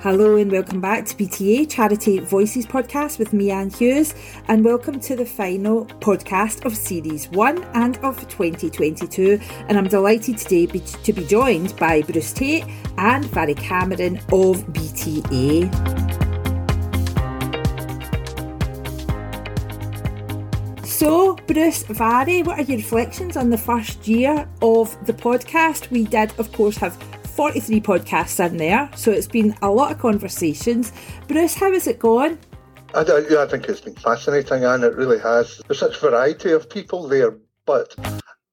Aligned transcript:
Hello 0.00 0.36
and 0.36 0.52
welcome 0.52 0.80
back 0.80 1.04
to 1.06 1.16
BTA 1.16 1.68
Charity 1.68 2.20
Voices 2.20 2.64
podcast 2.64 3.18
with 3.18 3.32
me, 3.32 3.50
Anne 3.50 3.68
Hughes, 3.68 4.14
and 4.46 4.64
welcome 4.64 5.00
to 5.00 5.16
the 5.16 5.26
final 5.26 5.86
podcast 5.86 6.64
of 6.64 6.76
Series 6.76 7.28
1 7.30 7.64
and 7.74 7.96
of 8.04 8.16
2022. 8.28 9.40
And 9.66 9.76
I'm 9.76 9.88
delighted 9.88 10.38
today 10.38 10.66
be, 10.66 10.78
to 10.78 11.12
be 11.12 11.26
joined 11.26 11.74
by 11.78 12.02
Bruce 12.02 12.32
Tait 12.32 12.64
and 12.96 13.24
Mhairi 13.24 13.56
Cameron 13.56 14.18
of 14.30 14.64
BTA. 14.68 15.66
So, 20.86 21.34
Bruce, 21.48 21.82
Mhairi, 21.82 22.46
what 22.46 22.60
are 22.60 22.62
your 22.62 22.76
reflections 22.76 23.36
on 23.36 23.50
the 23.50 23.58
first 23.58 24.06
year 24.06 24.48
of 24.62 24.96
the 25.06 25.12
podcast? 25.12 25.90
We 25.90 26.04
did, 26.04 26.38
of 26.38 26.52
course, 26.52 26.76
have 26.76 26.96
43 27.38 27.80
podcasts 27.82 28.44
in 28.44 28.56
there, 28.56 28.90
so 28.96 29.12
it's 29.12 29.28
been 29.28 29.54
a 29.62 29.70
lot 29.70 29.92
of 29.92 30.00
conversations. 30.00 30.90
Bruce, 31.28 31.54
how 31.54 31.70
has 31.72 31.86
it 31.86 32.00
gone? 32.00 32.36
I, 32.94 33.02
I, 33.02 33.44
I 33.44 33.46
think 33.46 33.68
it's 33.68 33.80
been 33.80 33.94
fascinating, 33.94 34.64
and 34.64 34.82
it 34.82 34.96
really 34.96 35.20
has. 35.20 35.62
There's 35.68 35.78
such 35.78 36.00
variety 36.00 36.50
of 36.50 36.68
people 36.68 37.06
there, 37.06 37.38
but 37.64 37.94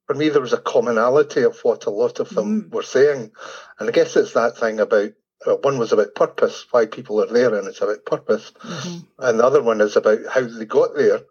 for 0.06 0.14
me, 0.14 0.30
there 0.30 0.40
was 0.40 0.54
a 0.54 0.60
commonality 0.60 1.42
of 1.42 1.60
what 1.64 1.88
a 1.88 1.90
lot 1.90 2.20
of 2.20 2.30
them 2.30 2.62
mm. 2.62 2.72
were 2.72 2.84
saying. 2.84 3.32
And 3.80 3.90
I 3.90 3.92
guess 3.92 4.16
it's 4.16 4.34
that 4.34 4.56
thing 4.56 4.80
about 4.80 5.14
uh, 5.48 5.56
one 5.64 5.80
was 5.80 5.92
about 5.92 6.14
purpose, 6.14 6.68
why 6.70 6.86
people 6.86 7.20
are 7.24 7.34
there, 7.34 7.56
and 7.56 7.68
it's 7.68 7.82
about 7.82 8.06
purpose. 8.06 8.52
Mm-hmm. 8.60 9.00
And 9.18 9.40
the 9.40 9.46
other 9.46 9.64
one 9.64 9.82
is 9.82 9.96
about 9.96 10.20
how 10.32 10.42
they 10.42 10.66
got 10.66 10.96
there, 10.96 11.22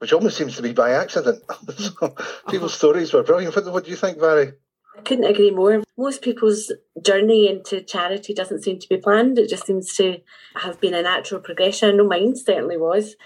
which 0.00 0.12
almost 0.12 0.36
seems 0.36 0.56
to 0.56 0.62
be 0.62 0.74
by 0.74 0.90
accident. 0.90 1.44
so 1.78 1.90
people's 2.50 2.72
uh-huh. 2.72 2.76
stories 2.76 3.14
were 3.14 3.22
brilliant. 3.22 3.54
What 3.72 3.84
do 3.84 3.90
you 3.90 3.96
think, 3.96 4.18
Mhairi? 4.18 4.52
I 4.96 5.00
couldn't 5.02 5.24
agree 5.24 5.50
more. 5.50 5.82
Most 5.96 6.22
people's 6.22 6.72
journey 7.02 7.48
into 7.48 7.82
charity 7.82 8.32
doesn't 8.34 8.62
seem 8.62 8.78
to 8.78 8.88
be 8.88 8.96
planned. 8.96 9.38
It 9.38 9.48
just 9.48 9.66
seems 9.66 9.94
to 9.96 10.18
have 10.56 10.80
been 10.80 10.94
a 10.94 11.02
natural 11.02 11.40
progression. 11.40 11.90
I 11.90 11.92
know 11.92 12.06
mine 12.06 12.36
certainly 12.36 12.76
was. 12.76 13.16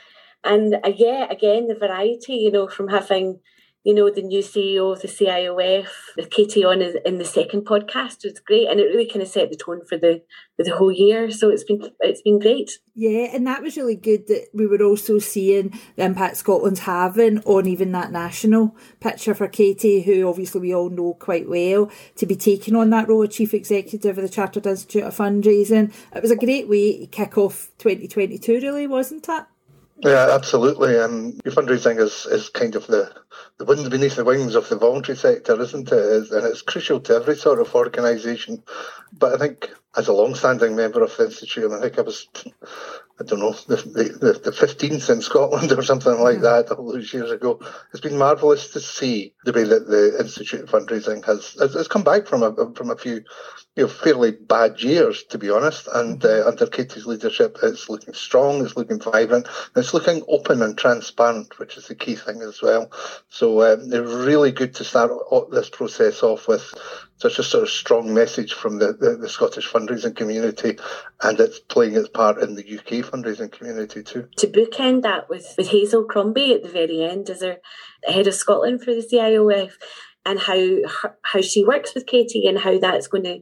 And 0.45 0.75
uh, 0.75 0.93
yeah, 0.95 1.27
again, 1.31 1.67
the 1.69 1.75
variety, 1.75 2.35
you 2.35 2.51
know, 2.51 2.69
from 2.69 2.89
having 2.89 3.41
you 3.85 3.95
know, 3.95 4.11
the 4.11 4.23
new 4.23 4.43
CEO 4.43 4.93
of 4.93 5.01
the 5.01 5.09
CIOF, 5.09 5.89
with 6.17 6.31
Katie 6.31 6.65
on 6.65 6.83
in 6.83 7.19
the 7.19 7.25
second 7.25 7.63
podcast 7.63 8.25
was 8.25 8.41
great, 8.45 8.69
and 8.69 8.81
it 8.81 8.85
really 8.85 9.09
kind 9.09 9.23
of 9.23 9.29
set 9.29 9.51
the 9.51 9.57
tone 9.57 9.83
for 9.89 9.97
the 9.97 10.23
for 10.57 10.65
the 10.65 10.77
whole 10.77 10.93
year. 10.93 11.31
So 11.31 11.49
it's 11.49 11.65
been 11.65 11.83
it's 12.01 12.23
been 12.23 12.39
great. 12.39 12.71
Yeah, 12.95 13.29
and 13.33 13.47
that 13.47 13.63
was 13.63 13.77
really 13.77 13.95
good 13.95 14.27
that 14.27 14.49
we 14.53 14.67
were 14.67 14.83
also 14.83 15.19
seeing 15.19 15.79
the 15.97 16.05
impact 16.05 16.37
Scotland's 16.39 16.81
having 16.81 17.39
on 17.45 17.67
even 17.67 17.93
that 17.93 18.11
national 18.11 18.77
picture 19.01 19.35
for 19.35 19.49
Katie, 19.49 20.03
who 20.03 20.29
obviously 20.29 20.61
we 20.61 20.75
all 20.75 20.91
know 20.91 21.15
quite 21.15 21.49
well, 21.49 21.91
to 22.17 22.27
be 22.27 22.37
taking 22.37 22.75
on 22.75 22.91
that 22.91 23.09
role 23.09 23.23
of 23.23 23.31
chief 23.31 23.55
executive 23.55 24.19
of 24.19 24.23
the 24.23 24.29
Chartered 24.29 24.67
Institute 24.67 25.05
of 25.05 25.17
Fundraising. 25.17 25.93
It 26.15 26.23
was 26.23 26.33
a 26.33 26.37
great 26.37 26.69
way 26.69 26.99
to 26.99 27.07
kick 27.07 27.39
off 27.39 27.71
2022, 27.79 28.55
really, 28.55 28.87
wasn't 28.87 29.29
it? 29.29 29.45
Yeah, 30.03 30.29
absolutely. 30.33 30.97
And 30.99 31.41
your 31.45 31.55
fundraising 31.55 31.99
is, 32.01 32.27
is 32.27 32.51
kind 32.51 32.77
of 32.77 32.87
the, 32.87 33.13
the 33.59 33.65
wind 33.65 33.91
beneath 33.91 34.17
the 34.17 34.25
wings 34.25 34.55
of 34.55 34.69
the 34.69 34.77
voluntary 34.77 35.17
sector, 35.19 35.61
isn't 35.61 35.91
it? 35.93 36.31
And 36.31 36.47
it's 36.47 36.63
crucial 36.63 37.01
to 37.01 37.15
every 37.15 37.37
sort 37.37 37.61
of 37.61 37.75
organisation. 37.75 38.63
But 39.13 39.35
I 39.35 39.39
think 39.39 39.71
as 39.97 40.09
a 40.09 40.13
long-standing 40.13 40.77
member 40.77 41.03
of 41.03 41.17
the 41.17 41.25
institute, 41.25 41.65
and 41.65 41.75
I 41.75 41.81
think 41.81 41.99
I 41.99 42.03
was, 42.03 42.29
I 43.21 43.25
don't 43.25 43.41
know, 43.41 43.53
the, 43.53 43.77
the, 43.77 44.33
the 44.45 44.51
15th 44.51 45.11
in 45.11 45.23
Scotland 45.23 45.73
or 45.73 45.83
something 45.83 46.21
like 46.21 46.41
that 46.43 46.71
all 46.71 46.93
those 46.93 47.13
years 47.13 47.31
ago. 47.31 47.59
It's 47.91 48.01
been 48.01 48.19
marvellous 48.19 48.73
to 48.75 48.81
see 48.81 49.33
the 49.45 49.53
way 49.53 49.65
that 49.65 49.89
the 49.89 50.19
institute 50.21 50.67
fundraising 50.67 51.25
has, 51.25 51.55
has, 51.59 51.75
has 51.75 51.89
come 51.89 52.05
back 52.05 52.27
from 52.27 52.43
a, 52.43 52.75
from 52.75 52.91
a 52.91 52.97
few 52.97 53.25
you 53.77 53.85
know, 53.85 53.89
fairly 53.89 54.33
bad 54.33 54.83
years, 54.83 55.25
to 55.25 55.39
be 55.39 55.51
honest. 55.51 55.89
And 55.93 56.23
uh, 56.23 56.47
under 56.47 56.67
Katie's 56.67 57.07
leadership, 57.07 57.59
it's 57.63 57.89
looking 57.89 58.13
strong, 58.13 58.65
it's 58.65 58.77
looking 58.77 59.01
vibrant, 59.01 59.49
it's 59.75 59.95
looking 59.95 60.23
open 60.29 60.63
and 60.63 60.77
transparent, 60.77 61.59
which 61.59 61.79
is 61.79 61.89
the 61.89 61.95
key 61.95 62.15
thing 62.15 62.43
as 62.43 62.61
well. 62.61 62.93
So 63.31 63.63
um, 63.63 63.81
it's 63.91 64.13
really 64.13 64.53
good 64.53 64.75
to 64.75 64.85
start 64.85 65.13
this 65.51 65.71
process 65.71 66.23
off 66.23 66.47
with 66.47 66.75
such 67.19 67.39
a 67.39 67.43
sort 67.43 67.65
of 67.65 67.69
strong 67.69 68.15
message 68.15 68.55
from 68.55 68.79
the, 68.79 68.93
the, 68.93 69.17
the, 69.17 69.29
Scottish 69.29 69.69
fundraising 69.69 70.17
community, 70.17 70.79
and 71.23 71.39
it's 71.41 71.59
playing 71.59 71.97
its 71.97 72.09
part 72.09 72.41
in 72.41 72.55
the 72.55 72.79
UK 72.79 73.05
fundraising 73.05 73.51
community 73.51 74.03
too. 74.03 74.29
To 74.39 74.47
bookend 74.47 75.03
that 75.03 75.29
with, 75.29 75.55
with 75.59 75.69
Hazel 75.69 76.05
Crombie 76.05 76.55
at 76.55 76.63
the 76.63 76.69
very 76.69 77.03
end 77.03 77.29
as 77.29 77.43
our 77.43 77.57
head 78.05 78.29
of 78.29 78.35
Scotland 78.35 78.83
for 78.83 78.95
the 78.95 79.07
CIOF, 79.07 79.73
and 80.29 80.39
how 80.39 81.13
how 81.23 81.41
she 81.41 81.65
works 81.65 81.95
with 81.95 82.07
Katie 82.07 82.47
and 82.47 82.59
how 82.59 82.79
that's 82.79 83.07
going 83.09 83.25
to 83.25 83.41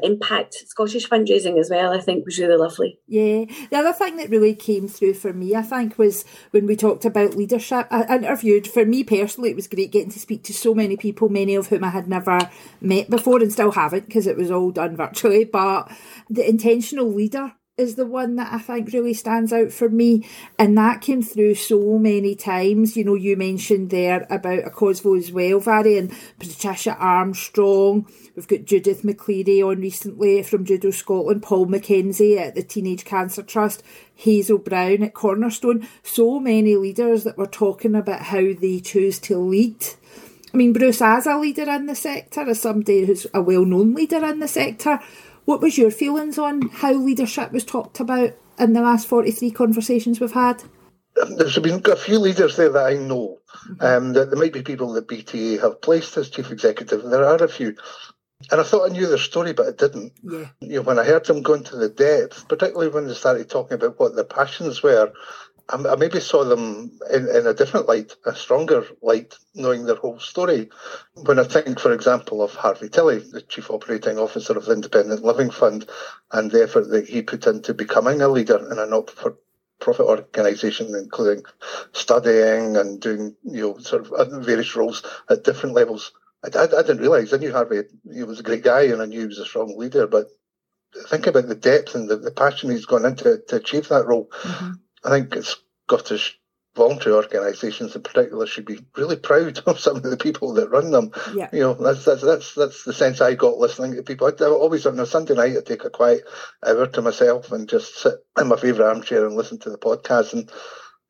impact 0.00 0.54
Scottish 0.66 1.08
fundraising 1.08 1.58
as 1.58 1.70
well, 1.70 1.92
I 1.92 2.00
think 2.00 2.26
was 2.26 2.38
really 2.38 2.56
lovely. 2.56 3.00
Yeah. 3.06 3.46
The 3.70 3.78
other 3.78 3.94
thing 3.94 4.16
that 4.16 4.28
really 4.28 4.54
came 4.54 4.86
through 4.86 5.14
for 5.14 5.32
me, 5.32 5.54
I 5.54 5.62
think, 5.62 5.98
was 5.98 6.26
when 6.50 6.66
we 6.66 6.76
talked 6.76 7.06
about 7.06 7.34
leadership. 7.34 7.86
I 7.90 8.16
interviewed, 8.16 8.68
for 8.68 8.84
me 8.84 9.02
personally, 9.04 9.50
it 9.50 9.56
was 9.56 9.66
great 9.66 9.92
getting 9.92 10.10
to 10.10 10.18
speak 10.18 10.44
to 10.44 10.52
so 10.52 10.74
many 10.74 10.98
people, 10.98 11.30
many 11.30 11.54
of 11.54 11.68
whom 11.68 11.84
I 11.84 11.90
had 11.90 12.08
never 12.08 12.38
met 12.82 13.08
before 13.08 13.40
and 13.40 13.50
still 13.50 13.72
haven't 13.72 14.06
because 14.06 14.26
it 14.26 14.36
was 14.36 14.50
all 14.50 14.70
done 14.70 14.96
virtually. 14.96 15.44
But 15.44 15.90
the 16.28 16.46
intentional 16.46 17.10
leader 17.10 17.54
is 17.76 17.96
the 17.96 18.06
one 18.06 18.36
that 18.36 18.50
I 18.52 18.58
think 18.58 18.92
really 18.92 19.12
stands 19.12 19.52
out 19.52 19.70
for 19.70 19.90
me. 19.90 20.26
And 20.58 20.78
that 20.78 21.02
came 21.02 21.20
through 21.20 21.56
so 21.56 21.98
many 21.98 22.34
times. 22.34 22.96
You 22.96 23.04
know, 23.04 23.14
you 23.14 23.36
mentioned 23.36 23.90
there 23.90 24.26
about 24.30 24.64
ACOSVO 24.64 25.18
as 25.18 25.30
well, 25.30 25.60
Mhairi, 25.60 25.98
and 25.98 26.12
Patricia 26.38 26.96
Armstrong. 26.96 28.06
We've 28.34 28.48
got 28.48 28.64
Judith 28.64 29.02
McCleary 29.02 29.62
on 29.62 29.80
recently 29.80 30.42
from 30.42 30.64
Judo 30.64 30.90
Scotland, 30.90 31.42
Paul 31.42 31.66
McKenzie 31.66 32.38
at 32.38 32.54
the 32.54 32.62
Teenage 32.62 33.04
Cancer 33.04 33.42
Trust, 33.42 33.82
Hazel 34.14 34.58
Brown 34.58 35.02
at 35.02 35.12
Cornerstone. 35.12 35.86
So 36.02 36.40
many 36.40 36.76
leaders 36.76 37.24
that 37.24 37.36
were 37.36 37.46
talking 37.46 37.94
about 37.94 38.22
how 38.22 38.54
they 38.54 38.80
choose 38.80 39.18
to 39.20 39.36
lead. 39.36 39.84
I 40.54 40.56
mean, 40.56 40.72
Bruce, 40.72 41.02
as 41.02 41.26
a 41.26 41.36
leader 41.36 41.68
in 41.70 41.84
the 41.84 41.94
sector, 41.94 42.40
as 42.48 42.62
somebody 42.62 43.04
who's 43.04 43.26
a 43.34 43.42
well 43.42 43.66
known 43.66 43.94
leader 43.94 44.24
in 44.24 44.38
the 44.38 44.48
sector, 44.48 44.98
what 45.46 45.62
was 45.62 45.78
your 45.78 45.90
feelings 45.90 46.38
on 46.38 46.68
how 46.68 46.92
leadership 46.92 47.52
was 47.52 47.64
talked 47.64 48.00
about 48.00 48.32
in 48.58 48.74
the 48.74 48.82
last 48.82 49.06
43 49.06 49.50
conversations 49.52 50.20
we've 50.20 50.32
had? 50.32 50.62
There's 51.14 51.58
been 51.58 51.80
a 51.90 51.96
few 51.96 52.18
leaders 52.18 52.56
there 52.56 52.68
that 52.68 52.86
I 52.86 52.94
know. 52.94 53.38
Mm-hmm. 53.70 53.84
Um, 53.84 54.12
that 54.12 54.30
there 54.30 54.38
might 54.38 54.52
be 54.52 54.62
people 54.62 54.92
that 54.92 55.08
BTA 55.08 55.60
have 55.62 55.80
placed 55.80 56.16
as 56.18 56.28
chief 56.28 56.50
executive, 56.50 57.02
and 57.02 57.12
there 57.12 57.24
are 57.24 57.42
a 57.42 57.48
few. 57.48 57.74
And 58.50 58.60
I 58.60 58.64
thought 58.64 58.90
I 58.90 58.92
knew 58.92 59.06
their 59.06 59.16
story, 59.16 59.54
but 59.54 59.66
I 59.66 59.70
didn't. 59.70 60.12
Yeah. 60.22 60.46
You 60.60 60.76
know, 60.76 60.82
when 60.82 60.98
I 60.98 61.04
heard 61.04 61.24
them 61.24 61.42
go 61.42 61.54
into 61.54 61.76
the 61.76 61.88
depth, 61.88 62.46
particularly 62.48 62.90
when 62.90 63.06
they 63.06 63.14
started 63.14 63.48
talking 63.48 63.76
about 63.76 63.98
what 63.98 64.14
their 64.14 64.24
passions 64.24 64.82
were, 64.82 65.10
I, 65.68 65.96
maybe 65.96 66.20
saw 66.20 66.44
them 66.44 66.98
in, 67.12 67.28
in 67.28 67.46
a 67.46 67.54
different 67.54 67.88
light, 67.88 68.14
a 68.24 68.34
stronger 68.34 68.86
light, 69.02 69.34
knowing 69.54 69.84
their 69.84 69.96
whole 69.96 70.20
story. 70.20 70.70
When 71.14 71.38
I 71.38 71.44
think, 71.44 71.80
for 71.80 71.92
example, 71.92 72.42
of 72.42 72.54
Harvey 72.54 72.88
Tilley, 72.88 73.18
the 73.18 73.40
Chief 73.40 73.70
Operating 73.70 74.18
Officer 74.18 74.56
of 74.56 74.66
the 74.66 74.72
Independent 74.72 75.24
Living 75.24 75.50
Fund, 75.50 75.88
and 76.30 76.50
the 76.50 76.62
effort 76.62 76.88
that 76.90 77.08
he 77.08 77.22
put 77.22 77.46
into 77.46 77.74
becoming 77.74 78.22
a 78.22 78.28
leader 78.28 78.58
in 78.70 78.78
a 78.78 78.86
not 78.86 79.10
for 79.10 79.36
profit 79.80 80.06
organisation, 80.06 80.94
including 80.94 81.42
studying 81.92 82.76
and 82.76 83.00
doing, 83.00 83.34
you 83.42 83.62
know, 83.62 83.78
sort 83.78 84.10
of 84.10 84.44
various 84.44 84.76
roles 84.76 85.02
at 85.28 85.44
different 85.44 85.74
levels. 85.74 86.12
I, 86.44 86.58
I, 86.58 86.62
I 86.64 86.82
didn't 86.82 87.00
realise. 87.00 87.32
I 87.32 87.38
knew 87.38 87.52
Harvey 87.52 87.82
he 88.12 88.22
was 88.22 88.40
a 88.40 88.44
great 88.44 88.62
guy 88.62 88.82
and 88.82 89.02
I 89.02 89.06
knew 89.06 89.20
he 89.20 89.26
was 89.26 89.38
a 89.38 89.44
strong 89.44 89.76
leader, 89.76 90.06
but 90.06 90.28
think 91.08 91.26
about 91.26 91.48
the 91.48 91.54
depth 91.54 91.94
and 91.94 92.08
the, 92.08 92.16
the 92.16 92.30
passion 92.30 92.70
he's 92.70 92.86
gone 92.86 93.04
into 93.04 93.38
to 93.48 93.56
achieve 93.56 93.88
that 93.88 94.06
role. 94.06 94.30
Mm-hmm. 94.42 94.72
I 95.06 95.10
think 95.10 95.34
Scottish 95.86 96.38
voluntary 96.76 97.14
organisations 97.14 97.96
in 97.96 98.02
particular 98.02 98.46
should 98.46 98.66
be 98.66 98.78
really 98.96 99.16
proud 99.16 99.58
of 99.66 99.80
some 99.80 99.96
of 99.96 100.02
the 100.02 100.16
people 100.16 100.52
that 100.54 100.70
run 100.70 100.90
them. 100.90 101.10
Yeah. 101.34 101.48
You 101.52 101.60
know, 101.60 101.74
that's 101.74 102.04
that's 102.04 102.22
that's 102.22 102.54
that's 102.54 102.84
the 102.84 102.92
sense 102.92 103.20
I 103.20 103.34
got 103.34 103.56
listening 103.56 103.96
to 103.96 104.02
people. 104.02 104.26
I, 104.28 104.44
always 104.44 104.86
on 104.86 105.00
a 105.00 105.06
Sunday 105.06 105.34
night 105.34 105.56
I 105.56 105.62
take 105.62 105.84
a 105.84 105.90
quiet 105.90 106.24
hour 106.64 106.86
to 106.86 107.02
myself 107.02 107.50
and 107.50 107.68
just 107.68 107.96
sit 107.96 108.14
in 108.38 108.48
my 108.48 108.56
favourite 108.56 108.88
armchair 108.88 109.26
and 109.26 109.34
listen 109.34 109.58
to 109.60 109.70
the 109.70 109.78
podcast 109.78 110.34
and 110.34 110.50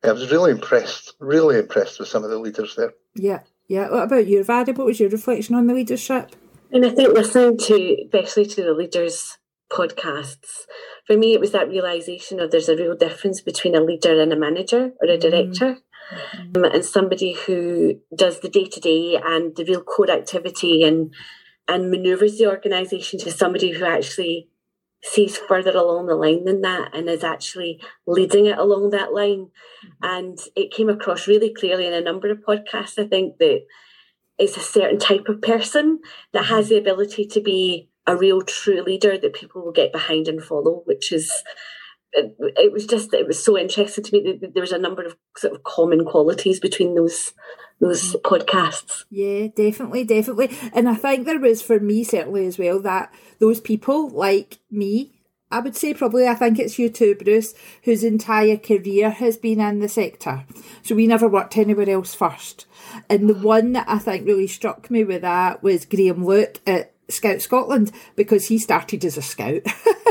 I 0.03 0.11
was 0.11 0.31
really 0.31 0.51
impressed, 0.51 1.15
really 1.19 1.59
impressed 1.59 1.99
with 1.99 2.07
some 2.07 2.23
of 2.23 2.29
the 2.29 2.39
leaders 2.39 2.75
there. 2.75 2.93
Yeah. 3.15 3.41
Yeah. 3.67 3.89
What 3.89 4.03
about 4.03 4.27
you, 4.27 4.43
Mhairi? 4.43 4.77
What 4.77 4.87
was 4.87 4.99
your 4.99 5.09
reflection 5.09 5.55
on 5.55 5.67
the 5.67 5.73
leadership? 5.73 6.35
And 6.71 6.85
I 6.85 6.89
think 6.89 7.13
listening 7.13 7.57
to 7.57 7.97
especially 8.05 8.45
to 8.45 8.63
the 8.63 8.73
leaders 8.73 9.36
podcasts. 9.71 10.65
For 11.05 11.17
me, 11.17 11.33
it 11.33 11.39
was 11.39 11.51
that 11.51 11.69
realization 11.69 12.39
of 12.39 12.51
there's 12.51 12.69
a 12.69 12.75
real 12.75 12.95
difference 12.95 13.41
between 13.41 13.75
a 13.75 13.81
leader 13.81 14.21
and 14.21 14.31
a 14.31 14.37
manager 14.37 14.91
or 15.01 15.07
a 15.07 15.17
mm-hmm. 15.17 15.29
director. 15.29 15.77
Mm-hmm. 16.11 16.57
Um, 16.57 16.71
and 16.71 16.85
somebody 16.85 17.33
who 17.33 17.99
does 18.15 18.39
the 18.39 18.49
day 18.49 18.65
to 18.65 18.79
day 18.79 19.19
and 19.21 19.55
the 19.55 19.65
real 19.65 19.81
core 19.81 20.09
activity 20.09 20.83
and 20.83 21.13
and 21.67 21.91
maneuvers 21.91 22.37
the 22.37 22.47
organization 22.47 23.19
to 23.19 23.29
somebody 23.29 23.71
who 23.71 23.83
actually 23.83 24.47
sees 25.03 25.37
further 25.37 25.75
along 25.75 26.07
the 26.07 26.15
line 26.15 26.45
than 26.45 26.61
that 26.61 26.95
and 26.95 27.09
is 27.09 27.23
actually 27.23 27.81
leading 28.05 28.45
it 28.45 28.57
along 28.57 28.89
that 28.91 29.13
line. 29.13 29.47
Mm-hmm. 29.47 29.89
And 30.01 30.39
it 30.55 30.71
came 30.71 30.89
across 30.89 31.27
really 31.27 31.53
clearly 31.53 31.87
in 31.87 31.93
a 31.93 32.01
number 32.01 32.31
of 32.31 32.39
podcasts, 32.39 32.97
I 32.97 33.07
think, 33.07 33.37
that 33.39 33.65
it's 34.37 34.57
a 34.57 34.61
certain 34.61 34.99
type 34.99 35.27
of 35.27 35.41
person 35.41 35.99
that 36.33 36.45
has 36.45 36.65
mm-hmm. 36.65 36.75
the 36.75 36.79
ability 36.79 37.25
to 37.27 37.41
be 37.41 37.89
a 38.07 38.15
real 38.15 38.41
true 38.41 38.81
leader 38.81 39.17
that 39.17 39.33
people 39.33 39.63
will 39.63 39.71
get 39.71 39.91
behind 39.91 40.27
and 40.27 40.41
follow, 40.41 40.81
which 40.85 41.11
is 41.11 41.31
it, 42.13 42.35
it, 42.39 42.71
was 42.71 42.87
just 42.87 43.13
it 43.13 43.27
was 43.27 43.43
so 43.43 43.57
interesting 43.57 44.03
to 44.03 44.11
me 44.13 44.37
that 44.41 44.53
there 44.53 44.61
was 44.61 44.71
a 44.71 44.79
number 44.79 45.03
of 45.03 45.15
sort 45.35 45.53
of 45.53 45.63
common 45.63 46.05
qualities 46.05 46.59
between 46.59 46.95
those 46.95 47.33
those 47.79 48.13
mm. 48.13 48.21
podcasts. 48.21 49.03
Yeah, 49.09 49.47
definitely, 49.55 50.03
definitely. 50.05 50.57
And 50.73 50.89
I 50.89 50.95
think 50.95 51.25
there 51.25 51.39
was 51.39 51.61
for 51.61 51.79
me 51.79 52.03
certainly 52.03 52.47
as 52.47 52.57
well 52.57 52.79
that 52.81 53.13
those 53.39 53.61
people 53.61 54.09
like 54.09 54.59
me 54.71 55.17
I 55.49 55.59
would 55.59 55.77
say 55.77 55.93
probably 55.93 56.27
I 56.27 56.35
think 56.35 56.59
it's 56.59 56.77
you 56.77 56.89
too, 56.89 57.15
Bruce, 57.15 57.53
whose 57.83 58.03
entire 58.03 58.57
career 58.57 59.09
has 59.09 59.37
been 59.37 59.61
in 59.61 59.79
the 59.79 59.87
sector. 59.87 60.43
So 60.83 60.93
we 60.93 61.07
never 61.07 61.27
worked 61.27 61.57
anywhere 61.57 61.89
else 61.89 62.13
first. 62.13 62.65
And 63.09 63.29
the 63.29 63.33
one 63.33 63.71
that 63.73 63.87
I 63.87 63.99
think 63.99 64.27
really 64.27 64.47
struck 64.47 64.91
me 64.91 65.03
with 65.05 65.21
that 65.21 65.63
was 65.63 65.85
Graham 65.85 66.25
Lute 66.25 66.59
at 66.67 66.93
Scout 67.09 67.41
Scotland 67.41 67.91
because 68.15 68.47
he 68.47 68.57
started 68.57 69.03
as 69.05 69.17
a 69.17 69.21
scout. 69.21 69.61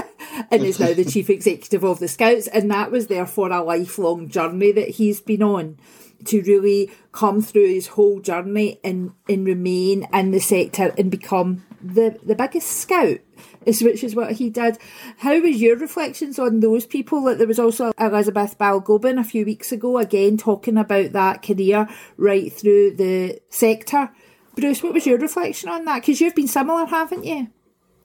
and 0.51 0.63
is 0.63 0.81
now 0.81 0.93
the 0.93 1.05
chief 1.05 1.31
executive 1.31 1.85
of 1.85 1.99
the 1.99 2.09
Scouts, 2.09 2.47
and 2.49 2.71
that 2.71 2.91
was 2.91 3.07
therefore 3.07 3.51
a 3.51 3.63
lifelong 3.63 4.29
journey 4.29 4.73
that 4.73 4.91
he's 4.91 5.21
been 5.21 5.43
on 5.43 5.79
to 6.25 6.43
really 6.43 6.91
come 7.13 7.43
through 7.43 7.67
his 7.67 7.89
whole 7.89 8.21
journey 8.21 8.81
and, 8.83 9.13
and 9.29 9.47
remain 9.47 10.09
in 10.13 10.31
the 10.31 10.41
sector 10.41 10.95
and 10.97 11.11
become 11.11 11.65
the, 11.83 12.19
the 12.23 12.35
biggest 12.35 12.69
scout 12.69 13.19
is 13.67 13.83
which 13.83 14.03
is 14.03 14.15
what 14.15 14.33
he 14.33 14.49
did. 14.49 14.79
How 15.19 15.39
was 15.41 15.61
your 15.61 15.77
reflections 15.77 16.39
on 16.39 16.61
those 16.61 16.87
people? 16.87 17.23
That 17.25 17.39
there 17.39 17.47
was 17.47 17.59
also 17.59 17.93
Elizabeth 17.99 18.57
Balgobin 18.59 19.21
a 19.21 19.25
few 19.25 19.45
weeks 19.45 19.73
ago, 19.73 19.99
again 19.99 20.37
talking 20.37 20.79
about 20.79 21.13
that 21.13 21.43
career 21.43 21.89
right 22.17 22.53
through 22.53 22.93
the 22.97 23.41
sector. 23.51 24.11
Bruce, 24.57 24.83
what 24.83 24.95
was 24.95 25.07
your 25.07 25.19
reflection 25.19 25.69
on 25.69 25.85
that? 25.85 26.01
Because 26.01 26.21
you've 26.21 26.35
been 26.35 26.49
similar, 26.49 26.87
haven't 26.87 27.25
you? 27.25 27.49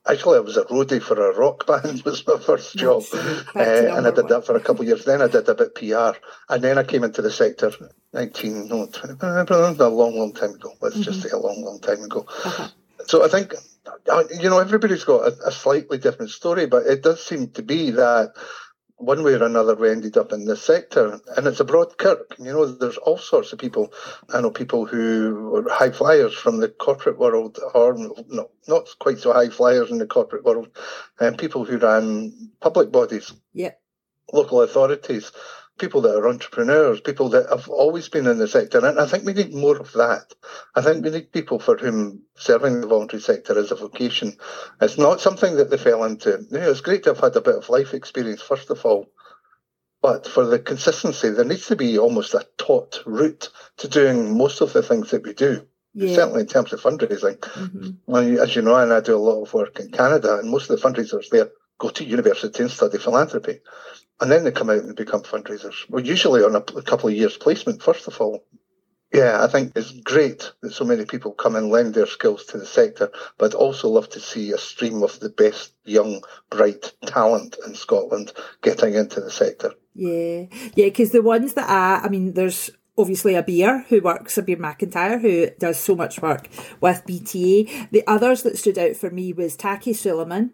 Actually, 0.08 0.38
I 0.38 0.42
was 0.42 0.58
a 0.58 0.66
roadie 0.66 1.02
for 1.02 1.30
a 1.30 1.38
rock 1.38 1.66
band. 1.68 2.02
was 2.04 2.26
my 2.28 2.38
first 2.38 2.76
job, 2.76 3.04
uh, 3.14 3.60
and 3.60 4.06
I 4.06 4.12
did 4.12 4.28
that 4.28 4.44
for 4.46 4.56
a 4.56 4.60
couple 4.60 4.82
of 4.82 4.88
years. 4.88 5.06
Then 5.06 5.22
I 5.22 5.28
did 5.28 5.48
a 5.48 5.56
bit 5.56 5.76
PR, 5.76 6.18
and 6.50 6.64
then 6.64 6.78
I 6.78 6.84
came 6.84 7.04
into 7.04 7.22
the 7.22 7.32
sector. 7.32 7.72
Nineteen, 8.14 8.68
no, 8.68 8.88
20, 8.88 9.18
a 9.22 9.88
long, 9.88 10.18
long 10.18 10.34
time 10.34 10.56
ago. 10.56 10.74
Let's 10.82 10.96
mm-hmm. 10.96 11.04
just 11.04 11.22
say 11.22 11.30
a 11.30 11.38
long, 11.38 11.64
long 11.64 11.80
time 11.80 12.04
ago. 12.04 12.26
Uh-huh. 12.28 12.68
So 13.06 13.24
I 13.24 13.30
think 13.30 13.54
you 14.40 14.50
know, 14.50 14.60
everybody's 14.60 15.04
got 15.04 15.28
a, 15.28 15.48
a, 15.48 15.52
slightly 15.52 15.98
different 15.98 16.32
story, 16.32 16.66
but 16.66 16.86
it 16.86 17.02
does 17.02 17.24
seem 17.24 17.50
to 17.50 17.64
be 17.64 17.92
that 17.92 18.34
one 19.02 19.24
way 19.24 19.34
or 19.34 19.44
another 19.44 19.76
we 19.76 19.90
ended 19.90 20.18
up 20.18 20.32
in 20.32 20.46
this 20.46 20.64
sector, 20.64 21.20
and 21.36 21.48
it's 21.48 21.60
a 21.60 21.66
broad 21.66 21.98
kirk. 21.98 22.36
You 22.40 22.54
know, 22.54 22.66
there's 22.66 22.98
all 22.98 23.18
sorts 23.18 23.52
of 23.54 23.60
people. 23.60 23.94
I 24.34 24.42
know 24.42 24.52
people 24.52 24.86
who 24.86 25.56
are 25.56 25.70
high 25.70 25.92
flyers 25.92 26.34
from 26.34 26.60
the 26.60 26.70
corporate 26.70 27.18
world, 27.18 27.60
or 27.74 27.96
no, 27.96 28.50
not 28.68 28.88
quite 29.00 29.20
so 29.20 29.34
high 29.34 29.50
flyers 29.50 29.92
in 29.92 29.98
the 29.98 30.08
corporate 30.08 30.44
world, 30.44 30.70
and 31.20 31.38
people 31.38 31.66
who 31.66 31.78
ran 31.78 32.52
public 32.60 32.92
bodies, 32.92 33.34
yeah, 33.54 33.72
local 34.32 34.62
authorities 34.62 35.32
people 35.82 36.02
that 36.02 36.16
are 36.16 36.30
entrepreneurs, 36.30 37.02
people 37.02 37.30
that 37.30 37.50
have 37.50 37.68
always 37.68 38.08
been 38.08 38.28
in 38.28 38.38
the 38.38 38.48
sector. 38.48 38.86
And 38.86 39.00
I 39.00 39.08
think 39.08 39.26
we 39.26 39.34
need 39.34 39.54
more 39.54 39.78
of 39.78 39.92
that. 39.94 40.34
I 40.76 40.82
think 40.82 41.04
we 41.04 41.10
need 41.10 41.34
people 41.34 41.60
for 41.60 41.76
whom 41.76 42.22
serving 42.36 42.80
the 42.80 42.88
voluntary 42.88 43.22
sector 43.22 43.58
is 43.58 43.72
a 43.72 43.76
vocation. 43.76 44.38
It's 44.80 45.00
not 45.00 45.20
something 45.20 45.58
that 45.58 45.72
they 45.72 45.78
fell 45.78 46.04
into. 46.04 46.46
You 46.52 46.60
know, 46.60 46.70
it's 46.70 46.82
great 46.82 47.04
to 47.04 47.10
have 47.10 47.20
had 47.20 47.36
a 47.36 47.42
bit 47.42 47.56
of 47.56 47.68
life 47.70 47.96
experience, 47.96 48.42
first 48.44 48.70
of 48.70 48.86
all. 48.86 49.08
But 50.04 50.28
for 50.28 50.46
the 50.46 50.60
consistency, 50.60 51.30
there 51.30 51.46
needs 51.46 51.66
to 51.68 51.76
be 51.76 51.98
almost 51.98 52.36
a 52.36 52.48
taught 52.58 53.02
route 53.06 53.50
to 53.78 53.88
doing 53.88 54.38
most 54.38 54.62
of 54.62 54.74
the 54.74 54.84
things 54.84 55.12
that 55.12 55.24
we 55.24 55.34
do. 55.34 55.68
Yeah. 55.94 56.16
Certainly 56.16 56.42
in 56.42 56.48
terms 56.48 56.72
of 56.72 56.82
fundraising. 56.82 57.38
Mm-hmm. 57.40 58.40
As 58.40 58.56
you 58.56 58.62
know, 58.62 58.76
and 58.76 58.94
I 58.94 59.02
do 59.02 59.16
a 59.16 59.18
lot 59.18 59.42
of 59.42 59.54
work 59.54 59.80
in 59.80 59.92
Canada, 59.92 60.38
and 60.38 60.50
most 60.50 60.70
of 60.70 60.80
the 60.80 60.88
fundraisers 60.88 61.30
there 61.30 61.50
go 61.80 61.90
to 61.90 62.06
university 62.06 62.62
and 62.62 62.72
study 62.72 63.00
philanthropy 63.00 63.60
and 64.22 64.32
then 64.32 64.44
they 64.44 64.52
come 64.52 64.70
out 64.70 64.84
and 64.84 64.96
become 64.96 65.24
fundraisers. 65.24 65.90
We're 65.90 66.02
usually 66.02 66.44
on 66.44 66.56
a, 66.56 66.60
a, 66.60 66.84
couple 66.84 67.10
of 67.10 67.16
years 67.16 67.38
placement, 67.38 67.82
first 67.82 68.08
of 68.08 68.22
all. 68.22 68.46
Yeah, 69.12 69.44
I 69.44 69.48
think 69.48 69.74
it's 69.76 69.92
great 69.92 70.52
that 70.62 70.72
so 70.72 70.86
many 70.86 71.04
people 71.04 71.34
come 71.34 71.58
and 71.58 71.70
lend 71.70 71.96
their 71.96 72.06
skills 72.06 72.46
to 72.46 72.58
the 72.58 72.66
sector, 72.66 73.12
but 73.38 73.54
I'd 73.54 73.56
also 73.56 73.90
love 73.90 74.08
to 74.10 74.22
see 74.22 74.52
a 74.52 74.58
stream 74.58 75.04
of 75.04 75.20
the 75.20 75.30
best 75.30 75.74
young, 75.84 76.24
bright 76.50 76.94
talent 77.06 77.58
in 77.66 77.76
Scotland 77.76 78.32
getting 78.62 78.94
into 78.94 79.20
the 79.20 79.32
sector. 79.32 79.74
Yeah, 79.96 80.46
yeah, 80.76 80.86
because 80.86 81.12
the 81.12 81.22
ones 81.22 81.56
that 81.56 81.70
are, 81.70 82.06
I 82.06 82.08
mean, 82.08 82.34
there's 82.34 82.70
obviously 82.98 83.34
Abir 83.34 83.86
who 83.88 84.00
works, 84.00 84.36
Abir 84.36 84.58
McIntyre, 84.58 85.20
who 85.20 85.50
does 85.60 85.78
so 85.78 85.94
much 85.94 86.22
work 86.22 86.48
with 86.80 87.06
BTA. 87.06 87.90
The 87.92 88.04
others 88.08 88.44
that 88.44 88.58
stood 88.58 88.78
out 88.78 88.96
for 88.96 89.10
me 89.10 89.34
was 89.34 89.58
Taki 89.58 89.92
Suleiman, 89.92 90.54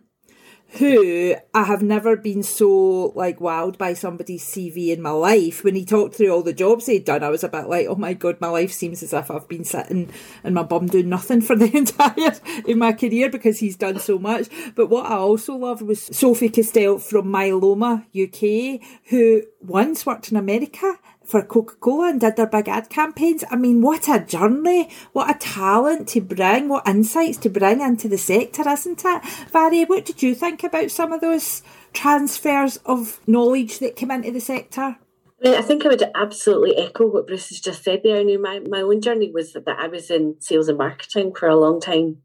who 0.71 1.35
I 1.53 1.63
have 1.63 1.81
never 1.81 2.15
been 2.17 2.43
so 2.43 3.13
like 3.15 3.39
wowed 3.39 3.77
by 3.77 3.93
somebody's 3.93 4.43
CV 4.43 4.89
in 4.89 5.01
my 5.01 5.11
life. 5.11 5.63
When 5.63 5.75
he 5.75 5.85
talked 5.85 6.15
through 6.15 6.29
all 6.29 6.43
the 6.43 6.53
jobs 6.53 6.87
he'd 6.87 7.05
done, 7.05 7.23
I 7.23 7.29
was 7.29 7.43
a 7.43 7.49
bit 7.49 7.67
like, 7.67 7.87
oh 7.87 7.95
my 7.95 8.13
god, 8.13 8.41
my 8.41 8.49
life 8.49 8.71
seems 8.71 9.01
as 9.01 9.13
if 9.13 9.31
I've 9.31 9.47
been 9.47 9.63
sitting 9.63 10.09
in 10.43 10.53
my 10.53 10.63
bum 10.63 10.87
doing 10.87 11.09
nothing 11.09 11.41
for 11.41 11.55
the 11.55 11.65
entire 11.77 12.33
in 12.65 12.79
my 12.79 12.93
career 12.93 13.29
because 13.29 13.59
he's 13.59 13.77
done 13.77 13.99
so 13.99 14.19
much. 14.19 14.47
But 14.75 14.89
what 14.89 15.05
I 15.05 15.15
also 15.15 15.55
loved 15.55 15.81
was 15.81 16.03
Sophie 16.03 16.49
Castell 16.49 16.99
from 16.99 17.27
Myeloma 17.27 18.05
UK, 18.15 18.85
who 19.09 19.43
once 19.61 20.05
worked 20.05 20.31
in 20.31 20.37
America 20.37 20.99
for 21.27 21.43
Coca 21.43 21.75
Cola 21.75 22.09
and 22.09 22.21
did 22.21 22.37
their 22.37 22.47
big 22.47 22.69
ad 22.69 22.89
campaigns. 22.89 23.43
I 23.51 23.57
mean, 23.57 23.81
what 23.81 24.07
a 24.07 24.19
journey, 24.19 24.89
what 25.11 25.29
a 25.29 25.37
talent 25.37 26.07
to 26.09 26.21
bring, 26.21 26.69
what 26.69 26.87
insights 26.87 27.37
to 27.39 27.49
bring 27.49 27.81
into 27.81 28.07
the 28.07 28.17
sector, 28.17 28.67
isn't 28.67 29.03
it? 29.03 29.21
Mhairi, 29.53 29.87
what 29.87 30.05
did 30.05 30.23
you 30.23 30.33
think 30.33 30.63
about 30.63 30.89
some 30.89 31.11
of 31.11 31.19
those 31.19 31.63
transfers 31.91 32.77
of 32.85 33.19
knowledge 33.27 33.79
that 33.79 33.97
came 33.97 34.09
into 34.09 34.31
the 34.31 34.39
sector? 34.39 34.97
I, 35.43 35.43
mean, 35.43 35.53
I 35.55 35.61
think 35.61 35.85
I 35.85 35.89
would 35.89 36.03
absolutely 36.15 36.77
echo 36.77 37.05
what 37.07 37.27
Bruce 37.27 37.49
has 37.49 37.59
just 37.59 37.83
said 37.83 38.01
there. 38.03 38.19
I 38.19 38.23
mean, 38.23 38.41
my, 38.41 38.59
my 38.59 38.81
own 38.81 39.01
journey 39.01 39.29
was 39.29 39.51
that 39.51 39.67
I 39.67 39.87
was 39.87 40.09
in 40.09 40.37
sales 40.39 40.69
and 40.69 40.77
marketing 40.77 41.33
for 41.33 41.49
a 41.49 41.57
long 41.57 41.81
time. 41.81 42.19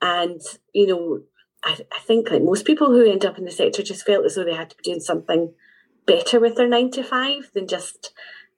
And, 0.00 0.40
you 0.72 0.86
know, 0.86 1.20
I, 1.64 1.78
I 1.92 1.98
think 2.00 2.30
like 2.30 2.42
most 2.42 2.66
people 2.66 2.86
who 2.86 3.10
end 3.10 3.24
up 3.24 3.36
in 3.36 3.44
the 3.46 3.50
sector 3.50 3.82
just 3.82 4.06
felt 4.06 4.24
as 4.24 4.36
though 4.36 4.44
they 4.44 4.54
had 4.54 4.70
to 4.70 4.76
be 4.76 4.84
doing 4.84 5.00
something 5.00 5.52
better 6.06 6.38
with 6.40 6.56
their 6.56 6.68
nine 6.68 6.90
to 6.92 7.02
five 7.02 7.50
than 7.54 7.66
just 7.66 8.12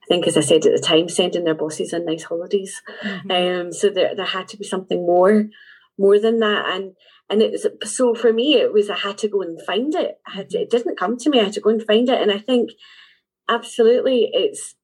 I 0.06 0.14
think, 0.14 0.26
as 0.26 0.36
I 0.36 0.40
said 0.40 0.64
at 0.66 0.72
the 0.72 0.80
time, 0.80 1.08
sending 1.08 1.44
their 1.44 1.54
bosses 1.54 1.92
on 1.92 2.04
nice 2.04 2.22
holidays. 2.22 2.80
Mm-hmm. 3.02 3.30
Um, 3.30 3.72
so 3.72 3.90
there, 3.90 4.14
there 4.14 4.26
had 4.26 4.46
to 4.48 4.56
be 4.56 4.64
something 4.64 5.04
more, 5.04 5.46
more 5.98 6.20
than 6.20 6.38
that. 6.40 6.66
And 6.70 6.94
and 7.28 7.42
it 7.42 7.50
was 7.50 7.66
so 7.92 8.14
for 8.14 8.32
me, 8.32 8.54
it 8.54 8.72
was 8.72 8.88
I 8.88 8.96
had 8.96 9.18
to 9.18 9.28
go 9.28 9.42
and 9.42 9.60
find 9.66 9.94
it. 9.94 10.20
I 10.26 10.36
had 10.36 10.50
to, 10.50 10.58
it 10.60 10.70
didn't 10.70 10.98
come 10.98 11.16
to 11.16 11.30
me. 11.30 11.40
I 11.40 11.44
had 11.44 11.54
to 11.54 11.60
go 11.60 11.70
and 11.70 11.82
find 11.82 12.08
it. 12.08 12.22
And 12.22 12.30
I 12.30 12.38
think 12.38 12.70
absolutely, 13.48 14.30
it's 14.32 14.76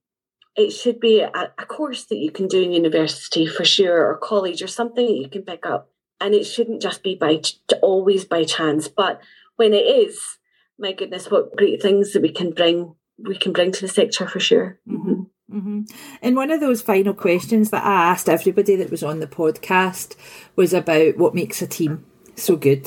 it 0.56 0.70
should 0.70 0.98
be 0.98 1.20
a, 1.20 1.30
a 1.56 1.66
course 1.66 2.04
that 2.06 2.16
you 2.16 2.32
can 2.32 2.48
do 2.48 2.60
in 2.60 2.72
university 2.72 3.46
for 3.46 3.64
sure, 3.64 4.08
or 4.08 4.18
college, 4.18 4.60
or 4.60 4.66
something 4.66 5.06
that 5.06 5.18
you 5.18 5.28
can 5.28 5.42
pick 5.42 5.64
up. 5.64 5.90
And 6.20 6.34
it 6.34 6.44
shouldn't 6.44 6.82
just 6.82 7.02
be 7.04 7.14
by 7.14 7.40
always 7.80 8.24
by 8.24 8.44
chance. 8.44 8.88
But 8.88 9.20
when 9.56 9.72
it 9.72 9.86
is, 9.86 10.38
my 10.78 10.92
goodness, 10.92 11.30
what 11.30 11.56
great 11.56 11.80
things 11.80 12.12
that 12.12 12.22
we 12.22 12.32
can 12.32 12.50
bring 12.50 12.96
we 13.18 13.36
can 13.36 13.52
bring 13.52 13.72
to 13.72 13.80
the 13.82 13.88
sector 13.88 14.26
for 14.26 14.40
sure. 14.40 14.78
Mm-hmm. 14.88 15.22
Mm-hmm. 15.56 15.82
And 16.22 16.36
one 16.36 16.50
of 16.50 16.60
those 16.60 16.80
final 16.80 17.12
questions 17.12 17.70
that 17.70 17.84
I 17.84 18.10
asked 18.10 18.28
everybody 18.28 18.74
that 18.76 18.90
was 18.90 19.02
on 19.02 19.20
the 19.20 19.26
podcast 19.26 20.16
was 20.56 20.72
about 20.72 21.18
what 21.18 21.34
makes 21.34 21.60
a 21.60 21.66
team 21.66 22.06
so 22.36 22.56
good. 22.56 22.86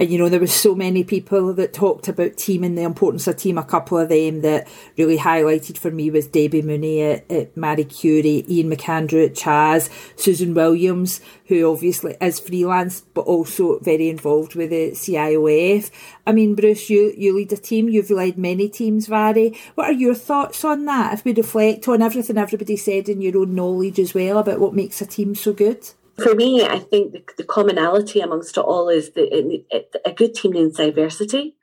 And 0.00 0.10
you 0.10 0.18
know, 0.18 0.30
there 0.30 0.40
was 0.40 0.54
so 0.54 0.74
many 0.74 1.04
people 1.04 1.52
that 1.52 1.74
talked 1.74 2.08
about 2.08 2.38
team 2.38 2.64
and 2.64 2.76
the 2.76 2.82
importance 2.82 3.26
of 3.26 3.36
team. 3.36 3.58
A 3.58 3.62
couple 3.62 3.98
of 3.98 4.08
them 4.08 4.40
that 4.40 4.66
really 4.96 5.18
highlighted 5.18 5.76
for 5.76 5.90
me 5.90 6.10
was 6.10 6.26
Debbie 6.26 6.62
Mooney 6.62 7.02
at, 7.02 7.30
at 7.30 7.54
Marie 7.54 7.84
Curie, 7.84 8.46
Ian 8.48 8.70
McAndrew 8.70 9.26
at 9.26 9.34
CHAS, 9.34 9.90
Susan 10.16 10.54
Williams, 10.54 11.20
who 11.46 11.70
obviously 11.70 12.16
is 12.18 12.40
freelance 12.40 13.02
but 13.12 13.26
also 13.26 13.78
very 13.80 14.08
involved 14.08 14.54
with 14.54 14.70
the 14.70 14.92
CIOF. 14.92 15.90
I 16.26 16.32
mean, 16.32 16.54
Bruce, 16.54 16.88
you, 16.88 17.12
you 17.18 17.36
lead 17.36 17.52
a 17.52 17.58
team, 17.58 17.90
you've 17.90 18.10
led 18.10 18.38
many 18.38 18.70
teams, 18.70 19.08
Mhairi. 19.08 19.54
What 19.74 19.90
are 19.90 19.92
your 19.92 20.14
thoughts 20.14 20.64
on 20.64 20.86
that? 20.86 21.12
If 21.12 21.24
we 21.26 21.34
reflect 21.34 21.88
on 21.88 22.00
everything 22.00 22.38
everybody 22.38 22.76
said 22.76 23.10
in 23.10 23.20
your 23.20 23.36
own 23.36 23.54
knowledge 23.54 23.98
as 23.98 24.14
well 24.14 24.38
about 24.38 24.60
what 24.60 24.74
makes 24.74 25.02
a 25.02 25.06
team 25.06 25.34
so 25.34 25.52
good? 25.52 25.90
For 26.22 26.34
me, 26.34 26.64
I 26.64 26.78
think 26.78 27.12
the, 27.12 27.24
the 27.38 27.44
commonality 27.44 28.20
amongst 28.20 28.56
it 28.56 28.60
all 28.60 28.88
is 28.88 29.10
that 29.12 29.36
it, 29.36 29.66
it, 29.70 29.96
a 30.04 30.12
good 30.12 30.34
team 30.34 30.52
needs 30.52 30.76
diversity. 30.76 31.56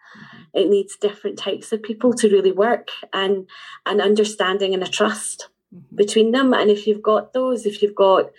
It 0.53 0.69
needs 0.69 0.95
different 0.95 1.37
types 1.37 1.71
of 1.71 1.83
people 1.83 2.13
to 2.13 2.29
really 2.29 2.51
work 2.51 2.89
and 3.13 3.47
an 3.85 4.01
understanding 4.01 4.73
and 4.73 4.81
a 4.81 4.87
trust 4.87 5.49
mm-hmm. 5.73 5.95
between 5.95 6.31
them. 6.31 6.53
And 6.53 6.71
if 6.71 6.87
you've 6.87 7.03
got 7.03 7.33
those, 7.33 7.65
if 7.65 7.81
you've 7.81 7.95
got 7.95 8.31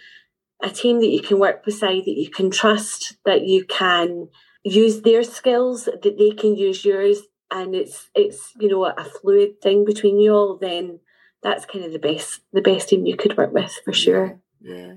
a 0.62 0.70
team 0.70 1.00
that 1.00 1.08
you 1.08 1.20
can 1.20 1.38
work 1.38 1.64
beside, 1.64 2.04
that 2.04 2.16
you 2.16 2.30
can 2.30 2.50
trust, 2.50 3.16
that 3.24 3.46
you 3.46 3.64
can 3.64 4.28
use 4.64 5.02
their 5.02 5.22
skills, 5.22 5.84
that 5.84 6.16
they 6.18 6.30
can 6.30 6.56
use 6.56 6.84
yours, 6.84 7.22
and 7.50 7.74
it's 7.74 8.10
it's 8.14 8.52
you 8.58 8.68
know 8.68 8.84
a 8.84 9.04
fluid 9.04 9.60
thing 9.62 9.84
between 9.84 10.18
you 10.18 10.32
all, 10.32 10.58
then 10.58 11.00
that's 11.42 11.64
kind 11.64 11.84
of 11.84 11.92
the 11.92 11.98
best 11.98 12.40
the 12.52 12.60
best 12.60 12.88
team 12.88 13.06
you 13.06 13.16
could 13.16 13.36
work 13.36 13.52
with 13.52 13.72
for 13.84 13.92
sure. 13.92 14.40
Yeah. 14.60 14.94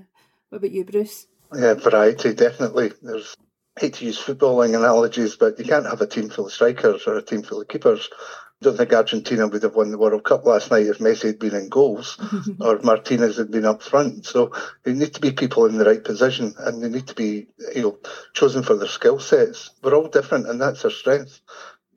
What 0.52 0.58
about 0.58 0.72
you, 0.72 0.84
Bruce? 0.84 1.28
Yeah, 1.54 1.72
variety, 1.72 2.34
definitely. 2.34 2.92
There's 3.00 3.34
hate 3.80 3.94
to 3.94 4.04
use 4.04 4.22
footballing 4.22 4.76
analogies, 4.76 5.34
but 5.34 5.58
you 5.58 5.64
can't 5.64 5.86
have 5.86 6.02
a 6.02 6.06
team 6.06 6.28
full 6.28 6.44
of 6.44 6.52
strikers 6.52 7.06
or 7.06 7.16
a 7.16 7.22
team 7.22 7.42
full 7.42 7.62
of 7.62 7.68
keepers. 7.68 8.10
I 8.12 8.64
don't 8.66 8.76
think 8.76 8.92
Argentina 8.92 9.48
would 9.48 9.62
have 9.62 9.74
won 9.74 9.90
the 9.90 9.96
World 9.96 10.24
Cup 10.24 10.44
last 10.44 10.70
night 10.70 10.88
if 10.88 10.98
Messi 10.98 11.28
had 11.28 11.38
been 11.38 11.54
in 11.54 11.70
goals 11.70 12.18
or 12.60 12.80
Martinez 12.80 13.38
had 13.38 13.50
been 13.50 13.64
up 13.64 13.82
front. 13.82 14.26
So 14.26 14.52
they 14.82 14.92
need 14.92 15.14
to 15.14 15.22
be 15.22 15.32
people 15.32 15.64
in 15.64 15.78
the 15.78 15.86
right 15.86 16.04
position 16.04 16.52
and 16.58 16.82
they 16.82 16.90
need 16.90 17.06
to 17.06 17.14
be, 17.14 17.46
you 17.74 17.80
know, 17.80 17.98
chosen 18.34 18.62
for 18.62 18.76
their 18.76 18.88
skill 18.88 19.20
sets. 19.20 19.70
We're 19.82 19.94
all 19.94 20.08
different 20.08 20.48
and 20.48 20.60
that's 20.60 20.84
our 20.84 20.90
strength. 20.90 21.40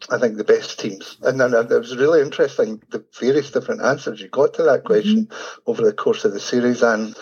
I 0.09 0.17
think 0.17 0.37
the 0.37 0.45
best 0.45 0.79
teams. 0.79 1.17
And 1.21 1.39
then 1.39 1.53
it 1.53 1.69
was 1.69 1.97
really 1.97 2.21
interesting 2.21 2.81
the 2.89 3.03
various 3.19 3.51
different 3.51 3.81
answers 3.81 4.21
you 4.21 4.29
got 4.29 4.53
to 4.53 4.63
that 4.63 4.85
question 4.85 5.25
mm-hmm. 5.25 5.69
over 5.69 5.81
the 5.83 5.93
course 5.93 6.23
of 6.23 6.31
the 6.31 6.39
series. 6.39 6.83
And 6.83 7.17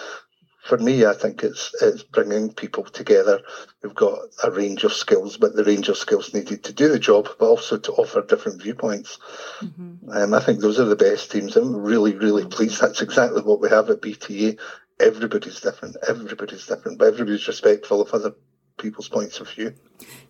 for 0.64 0.78
me, 0.78 1.06
I 1.06 1.14
think 1.14 1.44
it's 1.44 1.76
it's 1.82 2.04
bringing 2.04 2.54
people 2.54 2.86
together 2.86 3.42
who've 3.82 3.94
got 3.94 4.20
a 4.44 4.50
range 4.50 4.86
of 4.86 4.94
skills, 4.94 5.36
but 5.36 5.56
the 5.56 5.64
range 5.66 5.90
of 5.90 5.98
skills 5.98 6.34
needed 6.34 6.64
to 6.64 6.74
do 6.74 6.88
the 6.88 7.00
job, 7.00 7.28
but 7.38 7.48
also 7.48 7.78
to 7.78 7.92
offer 7.92 8.22
different 8.22 8.62
viewpoints. 8.62 9.20
Mm-hmm. 9.60 10.10
Um, 10.10 10.34
I 10.34 10.40
think 10.40 10.62
those 10.62 10.80
are 10.80 10.86
the 10.86 10.96
best 10.96 11.32
teams. 11.32 11.58
I'm 11.58 11.76
really, 11.76 12.16
really 12.16 12.46
pleased. 12.46 12.80
That's 12.80 13.02
exactly 13.02 13.42
what 13.42 13.60
we 13.60 13.70
have 13.70 13.90
at 13.90 14.02
BTA. 14.02 14.58
Everybody's 15.02 15.60
different. 15.60 15.98
Everybody's 16.08 16.66
different, 16.66 16.98
but 16.98 17.10
everybody's 17.10 17.48
respectful 17.48 18.02
of 18.02 18.14
other 18.14 18.34
people's 18.84 19.08
points 19.08 19.40
of 19.40 19.50
view. 19.50 19.74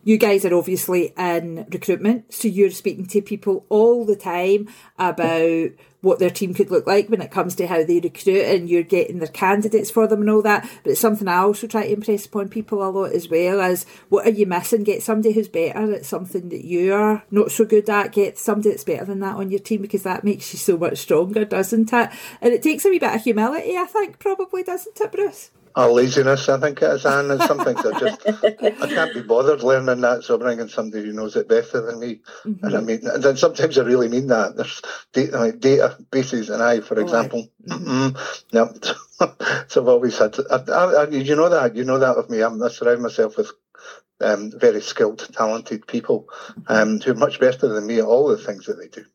You 0.04 0.18
guys 0.18 0.46
are 0.46 0.54
obviously 0.54 1.14
in 1.18 1.66
recruitment, 1.72 2.34
so 2.34 2.48
you're 2.48 2.70
speaking 2.70 3.08
to 3.08 3.22
people 3.22 3.66
all 3.70 4.06
the 4.06 4.16
time 4.16 4.70
about 4.98 5.72
what 6.02 6.20
their 6.20 6.30
team 6.30 6.54
could 6.54 6.70
look 6.70 6.86
like 6.86 7.08
when 7.08 7.22
it 7.22 7.32
comes 7.32 7.56
to 7.56 7.66
how 7.66 7.82
they 7.84 8.00
recruit 8.02 8.44
and 8.44 8.70
you're 8.70 8.84
getting 8.84 9.20
their 9.20 9.28
candidates 9.30 9.90
for 9.90 10.06
them 10.06 10.20
and 10.20 10.30
all 10.30 10.42
that. 10.42 10.70
But 10.84 10.92
it's 10.92 11.02
something 11.02 11.28
I 11.28 11.38
also 11.38 11.66
try 11.66 11.84
to 11.84 11.94
impress 11.94 12.26
upon 12.26 12.50
people 12.50 12.84
a 12.84 12.92
lot 12.92 13.14
as 13.14 13.30
well 13.30 13.62
as 13.62 13.86
what 14.10 14.28
are 14.28 14.32
you 14.32 14.46
missing? 14.46 14.84
Get 14.84 15.02
somebody 15.02 15.34
who's 15.34 15.48
better 15.48 15.94
at 15.94 16.06
something 16.06 16.50
that 16.50 16.66
you 16.66 16.94
are 16.94 17.24
not 17.32 17.52
so 17.52 17.64
good 17.64 17.90
at. 17.90 18.12
Get 18.12 18.38
somebody 18.38 18.70
that's 18.70 18.84
better 18.84 19.06
than 19.06 19.22
that 19.22 19.38
on 19.38 19.50
your 19.50 19.62
team 19.62 19.82
because 19.82 20.04
that 20.04 20.26
makes 20.26 20.54
you 20.54 20.60
so 20.60 20.78
much 20.78 20.98
stronger, 20.98 21.46
doesn't 21.46 21.94
it? 21.94 22.10
And 22.42 22.54
it 22.54 22.62
takes 22.62 22.84
a 22.84 22.90
wee 22.90 23.00
bit 23.00 23.16
of 23.16 23.24
humility, 23.24 23.78
I 23.78 23.86
think, 23.86 24.20
probably, 24.20 24.64
doesn't 24.64 25.00
it, 25.00 25.12
Bruce? 25.12 25.52
Or 25.75 25.92
laziness, 25.92 26.50
I 26.50 26.60
think 26.60 26.82
it 26.82 26.86
is, 26.86 27.06
Anne. 27.06 27.32
And 27.32 27.42
some 27.42 27.60
things 27.60 27.84
I 27.84 28.00
just 28.00 28.22
I 28.27 28.88
can't 28.88 29.13
be 29.13 29.22
bothered 29.22 29.63
learning 29.63 30.01
that, 30.01 30.24
so 30.24 30.36
I'm 30.36 30.39
bringing 30.39 30.68
somebody 30.68 31.06
who 31.06 31.13
knows 31.13 31.36
it 31.36 31.48
better 31.48 31.82
than 31.82 32.00
me. 32.00 32.22
Mm-hmm. 32.46 32.65
And 32.65 32.77
I 32.77 32.82
mean, 32.82 33.08
and 33.08 33.24
then 33.24 33.38
sometimes 33.38 33.77
I 33.77 33.84
really 33.84 34.08
mean 34.08 34.27
that. 34.27 34.56
There's 34.56 34.82
data, 35.13 35.39
like 35.39 35.56
databases 35.56 36.53
and 36.53 36.62
I, 36.62 36.82
for 36.82 37.00
example. 37.00 37.50
Mm-hmm. 37.68 38.56
Yep. 38.56 39.65
so 39.70 39.82
I've 39.82 39.88
always 39.88 40.18
had. 40.18 40.34
To, 40.34 40.46
I, 40.51 41.03
I, 41.03 41.10
you 41.10 41.36
know 41.36 41.50
that. 41.50 41.75
You 41.75 41.86
know 41.86 42.00
that 42.00 42.18
of 42.18 42.30
me. 42.30 42.42
I'm, 42.42 42.62
I 42.62 42.68
surround 42.68 43.01
myself 43.01 43.38
with 43.38 43.51
um, 44.22 44.51
very 44.56 44.82
skilled, 44.82 45.27
talented 45.34 45.88
people 45.88 46.27
um, 46.68 47.00
who 47.00 47.12
are 47.12 47.15
much 47.15 47.39
better 47.39 47.68
than 47.68 47.88
me 47.88 48.00
at 48.00 48.06
all 48.06 48.27
the 48.27 48.38
things 48.38 48.65
that 48.65 48.77
they 48.80 48.88
do. 48.88 49.06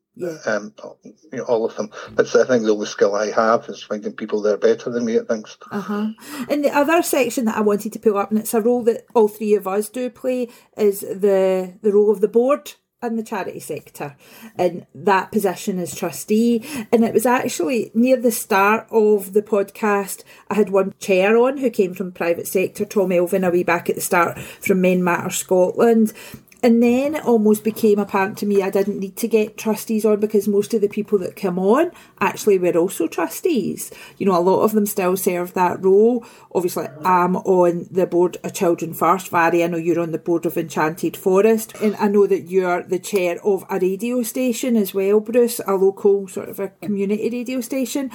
Um, 0.46 0.72
you 1.02 1.38
know, 1.38 1.44
all 1.44 1.64
of 1.64 1.76
them. 1.76 1.90
That's 2.12 2.34
I 2.34 2.46
think 2.46 2.64
the 2.64 2.72
only 2.72 2.86
skill 2.86 3.14
I 3.14 3.30
have 3.30 3.68
is 3.68 3.82
finding 3.82 4.12
people 4.12 4.42
that 4.42 4.54
are 4.54 4.58
better 4.58 4.90
than 4.90 5.04
me 5.04 5.16
at 5.16 5.28
things. 5.28 5.56
Uh 5.70 5.80
huh. 5.80 6.08
And 6.48 6.64
the 6.64 6.74
other 6.74 7.02
section 7.02 7.44
that 7.46 7.56
I 7.56 7.60
wanted 7.60 7.92
to 7.92 7.98
pull 7.98 8.18
up, 8.18 8.30
and 8.30 8.38
it's 8.38 8.54
a 8.54 8.60
role 8.60 8.82
that 8.84 9.06
all 9.14 9.28
three 9.28 9.54
of 9.54 9.66
us 9.66 9.88
do 9.88 10.10
play, 10.10 10.48
is 10.76 11.00
the 11.00 11.74
the 11.82 11.92
role 11.92 12.10
of 12.10 12.20
the 12.20 12.28
board 12.28 12.74
in 13.02 13.16
the 13.16 13.22
charity 13.22 13.60
sector 13.60 14.16
and 14.56 14.84
that 14.92 15.30
position 15.30 15.78
as 15.78 15.94
trustee 15.94 16.64
and 16.90 17.04
it 17.04 17.14
was 17.14 17.24
actually 17.24 17.92
near 17.94 18.16
the 18.16 18.32
start 18.32 18.88
of 18.90 19.34
the 19.34 19.42
podcast 19.42 20.24
I 20.50 20.54
had 20.54 20.70
one 20.70 20.94
chair 20.98 21.36
on 21.36 21.58
who 21.58 21.70
came 21.70 21.94
from 21.94 22.10
private 22.10 22.48
sector 22.48 22.84
Tom 22.84 23.12
Elvin 23.12 23.44
a 23.44 23.50
wee 23.50 23.62
back 23.62 23.88
at 23.88 23.94
the 23.94 24.00
start 24.00 24.36
from 24.40 24.80
Men 24.80 25.04
Matter 25.04 25.30
Scotland 25.30 26.12
and 26.62 26.82
then 26.82 27.14
it 27.14 27.24
almost 27.24 27.62
became 27.62 27.98
apparent 27.98 28.36
to 28.38 28.46
me 28.46 28.62
I 28.62 28.70
didn't 28.70 28.98
need 28.98 29.16
to 29.18 29.28
get 29.28 29.56
trustees 29.56 30.04
on 30.04 30.18
because 30.18 30.48
most 30.48 30.74
of 30.74 30.80
the 30.80 30.88
people 30.88 31.18
that 31.18 31.36
come 31.36 31.58
on 31.58 31.92
actually 32.20 32.58
were 32.58 32.76
also 32.76 33.06
trustees. 33.06 33.92
You 34.16 34.26
know, 34.26 34.36
a 34.36 34.40
lot 34.40 34.62
of 34.62 34.72
them 34.72 34.86
still 34.86 35.16
serve 35.16 35.54
that 35.54 35.82
role. 35.82 36.24
Obviously, 36.54 36.88
I'm 37.04 37.36
on 37.36 37.86
the 37.90 38.06
board 38.06 38.38
of 38.42 38.54
Children 38.54 38.92
First. 38.94 39.30
Mhairi, 39.30 39.62
I 39.62 39.68
know 39.68 39.76
you're 39.76 40.00
on 40.00 40.12
the 40.12 40.18
board 40.18 40.46
of 40.46 40.56
Enchanted 40.56 41.16
Forest. 41.16 41.74
And 41.80 41.94
I 41.96 42.08
know 42.08 42.26
that 42.26 42.50
you're 42.50 42.82
the 42.82 42.98
chair 42.98 43.38
of 43.44 43.64
a 43.70 43.78
radio 43.78 44.22
station 44.22 44.76
as 44.76 44.92
well, 44.92 45.20
Bruce, 45.20 45.60
a 45.66 45.74
local 45.74 46.26
sort 46.26 46.48
of 46.48 46.58
a 46.58 46.68
community 46.82 47.30
radio 47.30 47.60
station. 47.60 48.10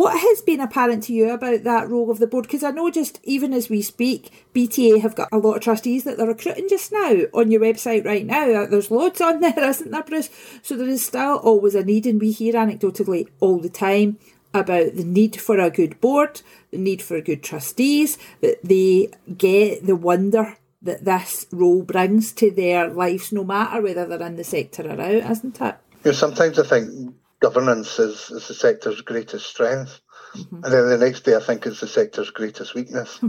What 0.00 0.18
has 0.18 0.40
been 0.40 0.60
apparent 0.60 1.02
to 1.04 1.12
you 1.12 1.28
about 1.28 1.62
that 1.64 1.90
role 1.90 2.10
of 2.10 2.20
the 2.20 2.26
board? 2.26 2.44
Because 2.44 2.64
I 2.64 2.70
know 2.70 2.90
just 2.90 3.20
even 3.22 3.52
as 3.52 3.68
we 3.68 3.82
speak, 3.82 4.46
BTA 4.54 5.02
have 5.02 5.14
got 5.14 5.28
a 5.30 5.36
lot 5.36 5.56
of 5.56 5.62
trustees 5.62 6.04
that 6.04 6.16
they're 6.16 6.26
recruiting 6.26 6.70
just 6.70 6.90
now 6.90 7.24
on 7.34 7.50
your 7.50 7.60
website 7.60 8.06
right 8.06 8.24
now. 8.24 8.50
Uh, 8.50 8.66
there's 8.66 8.90
loads 8.90 9.20
on 9.20 9.40
there, 9.40 9.62
isn't 9.62 9.90
there, 9.90 10.02
Bruce? 10.02 10.30
So 10.62 10.74
there 10.74 10.88
is 10.88 11.04
still 11.04 11.36
always 11.36 11.74
a 11.74 11.84
need, 11.84 12.06
and 12.06 12.18
we 12.18 12.32
hear 12.32 12.54
anecdotally 12.54 13.28
all 13.40 13.58
the 13.58 13.68
time 13.68 14.18
about 14.54 14.94
the 14.94 15.04
need 15.04 15.38
for 15.38 15.58
a 15.58 15.68
good 15.68 16.00
board, 16.00 16.40
the 16.70 16.78
need 16.78 17.02
for 17.02 17.20
good 17.20 17.42
trustees, 17.42 18.16
that 18.40 18.64
they 18.64 19.10
get 19.36 19.84
the 19.84 19.96
wonder 19.96 20.56
that 20.80 21.04
this 21.04 21.44
role 21.52 21.82
brings 21.82 22.32
to 22.32 22.50
their 22.50 22.88
lives, 22.88 23.32
no 23.32 23.44
matter 23.44 23.82
whether 23.82 24.06
they're 24.06 24.26
in 24.26 24.36
the 24.36 24.44
sector 24.44 24.82
or 24.82 24.98
out, 24.98 25.30
isn't 25.30 25.60
it? 25.60 25.76
Yeah, 26.04 26.12
sometimes 26.12 26.58
I 26.58 26.66
think 26.66 27.14
governance 27.40 27.98
is, 27.98 28.30
is 28.30 28.48
the 28.48 28.54
sector's 28.54 29.00
greatest 29.00 29.46
strength. 29.46 30.00
Mm-hmm. 30.34 30.64
And 30.64 30.72
then 30.72 30.88
the 30.88 30.98
next 30.98 31.24
day, 31.24 31.34
I 31.34 31.40
think, 31.40 31.66
is 31.66 31.80
the 31.80 31.88
sector's 31.88 32.30
greatest 32.30 32.74
weakness. 32.74 33.20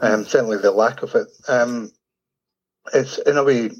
um, 0.00 0.24
certainly 0.24 0.58
the 0.58 0.72
lack 0.72 1.02
of 1.02 1.14
it. 1.14 1.28
Um, 1.46 1.90
it's 2.92 3.18
in 3.18 3.36
a 3.36 3.44
way 3.44 3.70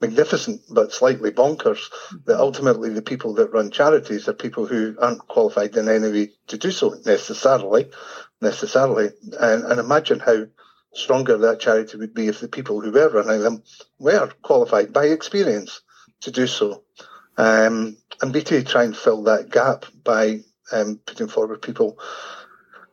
magnificent, 0.00 0.60
but 0.70 0.92
slightly 0.92 1.30
bonkers 1.30 1.90
that 2.26 2.38
ultimately 2.38 2.90
the 2.90 3.02
people 3.02 3.34
that 3.34 3.52
run 3.52 3.70
charities 3.70 4.28
are 4.28 4.34
people 4.34 4.66
who 4.66 4.96
aren't 5.00 5.26
qualified 5.28 5.76
in 5.76 5.88
any 5.88 6.10
way 6.10 6.30
to 6.48 6.58
do 6.58 6.70
so 6.70 6.94
necessarily. 7.06 7.90
Necessarily, 8.40 9.10
and, 9.40 9.62
and 9.64 9.78
imagine 9.78 10.18
how 10.18 10.46
stronger 10.94 11.38
that 11.38 11.60
charity 11.60 11.96
would 11.96 12.12
be 12.12 12.26
if 12.26 12.40
the 12.40 12.48
people 12.48 12.80
who 12.80 12.90
were 12.90 13.08
running 13.08 13.40
them 13.40 13.62
were 14.00 14.28
qualified 14.42 14.92
by 14.92 15.06
experience 15.06 15.80
to 16.22 16.32
do 16.32 16.48
so. 16.48 16.82
Um, 17.36 17.96
and 18.20 18.34
BTA 18.34 18.66
try 18.66 18.84
and 18.84 18.96
fill 18.96 19.24
that 19.24 19.50
gap 19.50 19.86
by 20.04 20.40
um, 20.70 21.00
putting 21.06 21.28
forward 21.28 21.62
people 21.62 21.98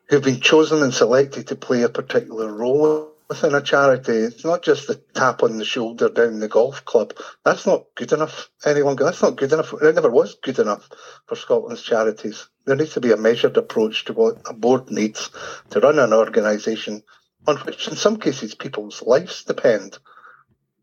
who've 0.08 0.24
been 0.24 0.42
chosen 0.42 0.82
and 0.82 0.94
selected 0.94 1.48
to 1.48 1.56
play 1.56 1.84
a 1.84 1.90
particular 1.90 2.52
role 2.52 3.12
within 3.30 3.54
a 3.54 3.62
charity. 3.62 4.14
It's 4.14 4.44
not 4.44 4.64
just 4.64 4.88
the 4.88 4.96
tap 5.14 5.44
on 5.44 5.58
the 5.58 5.66
shoulder 5.66 6.10
down 6.10 6.40
the 6.40 6.48
golf 6.48 6.84
club. 6.84 7.14
That's 7.46 7.68
not 7.68 7.86
good 7.96 8.12
enough 8.12 8.50
any 8.66 8.82
longer. 8.82 9.04
That's 9.04 9.22
not 9.22 9.38
good 9.38 9.54
enough. 9.54 9.74
It 9.74 9.96
never 9.96 10.10
was 10.10 10.36
good 10.42 10.58
enough 10.58 10.90
for 11.28 11.36
Scotland's 11.36 11.84
charities. 11.84 12.50
There 12.66 12.76
needs 12.76 12.94
to 12.94 13.02
be 13.02 13.12
a 13.12 13.18
measured 13.18 13.56
approach 13.58 14.06
to 14.06 14.14
what 14.14 14.38
a 14.50 14.54
board 14.54 14.90
needs 14.90 15.30
to 15.70 15.80
run 15.80 16.00
an 16.00 16.12
organisation 16.12 17.04
on 17.48 17.58
which, 17.58 17.88
in 17.88 17.96
some 17.96 18.18
cases, 18.18 18.56
people's 18.56 19.02
lives 19.04 19.44
depend. 19.44 19.98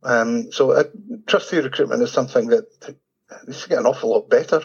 Um, 0.03 0.53
so, 0.53 0.71
uh, 0.71 0.85
trustee 1.27 1.59
recruitment 1.59 2.03
is 2.03 2.13
something 2.13 2.49
that 2.49 2.97
to 3.29 3.69
get 3.69 3.79
an 3.79 3.87
awful 3.87 4.11
lot 4.11 4.29
better. 4.29 4.63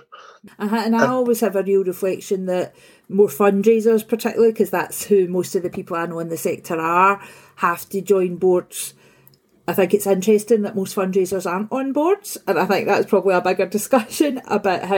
Uh-huh, 0.60 0.76
and 0.76 0.96
I 0.96 1.08
always 1.08 1.40
have 1.42 1.56
a 1.56 1.64
real 1.64 1.84
reflection 1.84 2.46
that 2.48 2.76
more 3.10 3.28
fundraisers, 3.28 4.08
particularly 4.08 4.52
because 4.52 4.72
that's 4.72 5.06
who 5.06 5.28
most 5.28 5.56
of 5.56 5.64
the 5.64 5.70
people 5.70 5.98
I 5.98 6.06
know 6.06 6.20
in 6.20 6.30
the 6.30 6.38
sector 6.38 6.80
are, 6.80 7.22
have 7.58 7.88
to 7.90 8.02
join 8.02 8.38
boards. 8.38 8.94
I 9.68 9.74
think 9.74 9.94
it's 9.94 10.08
interesting 10.08 10.64
that 10.64 10.76
most 10.76 10.96
fundraisers 10.96 11.50
aren't 11.50 11.72
on 11.72 11.94
boards, 11.94 12.38
and 12.48 12.58
I 12.58 12.66
think 12.66 12.88
that's 12.88 13.10
probably 13.10 13.36
a 13.36 13.42
bigger 13.42 13.66
discussion 13.68 14.42
about 14.48 14.84
how 14.84 14.98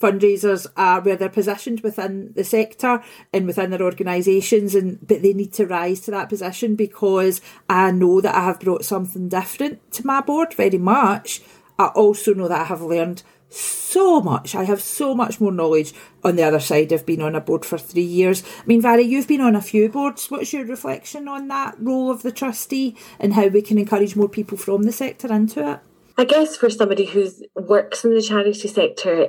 fundraisers 0.00 0.66
are 0.76 1.00
where 1.00 1.16
they're 1.16 1.30
positioned 1.30 1.80
within 1.80 2.32
the 2.34 2.44
sector 2.44 3.02
and 3.32 3.46
within 3.46 3.70
their 3.70 3.82
organisations, 3.82 4.74
and 4.74 4.98
but 5.06 5.22
they 5.22 5.32
need 5.32 5.54
to 5.54 5.66
rise 5.66 6.00
to 6.00 6.10
that 6.10 6.28
position 6.28 6.76
because 6.76 7.40
I 7.68 7.90
know 7.90 8.20
that 8.20 8.34
I 8.34 8.44
have 8.44 8.60
brought 8.60 8.84
something 8.84 9.28
different 9.28 9.90
to 9.92 10.06
my 10.06 10.20
board 10.20 10.52
very 10.54 10.78
much 10.78 11.40
I 11.82 11.86
also 11.88 12.34
know 12.34 12.48
that 12.48 12.60
I 12.60 12.64
have 12.64 12.82
learned 12.82 13.22
so 13.48 14.20
much. 14.20 14.54
I 14.54 14.64
have 14.64 14.80
so 14.80 15.14
much 15.14 15.40
more 15.40 15.52
knowledge 15.52 15.92
on 16.24 16.36
the 16.36 16.42
other 16.42 16.60
side 16.60 16.92
of 16.92 17.04
being 17.04 17.20
on 17.20 17.34
a 17.34 17.40
board 17.40 17.64
for 17.64 17.76
three 17.76 18.02
years. 18.02 18.42
I 18.60 18.66
mean, 18.66 18.82
Mhairi, 18.82 19.06
you've 19.06 19.28
been 19.28 19.40
on 19.40 19.54
a 19.54 19.60
few 19.60 19.88
boards. 19.88 20.30
What's 20.30 20.52
your 20.52 20.64
reflection 20.64 21.28
on 21.28 21.48
that 21.48 21.76
role 21.78 22.10
of 22.10 22.22
the 22.22 22.32
trustee 22.32 22.96
and 23.20 23.34
how 23.34 23.48
we 23.48 23.62
can 23.62 23.78
encourage 23.78 24.16
more 24.16 24.28
people 24.28 24.56
from 24.56 24.84
the 24.84 24.92
sector 24.92 25.32
into 25.32 25.72
it? 25.72 25.80
I 26.16 26.24
guess 26.24 26.56
for 26.56 26.70
somebody 26.70 27.06
who 27.06 27.28
works 27.56 28.04
in 28.04 28.14
the 28.14 28.22
charity 28.22 28.68
sector, 28.68 29.28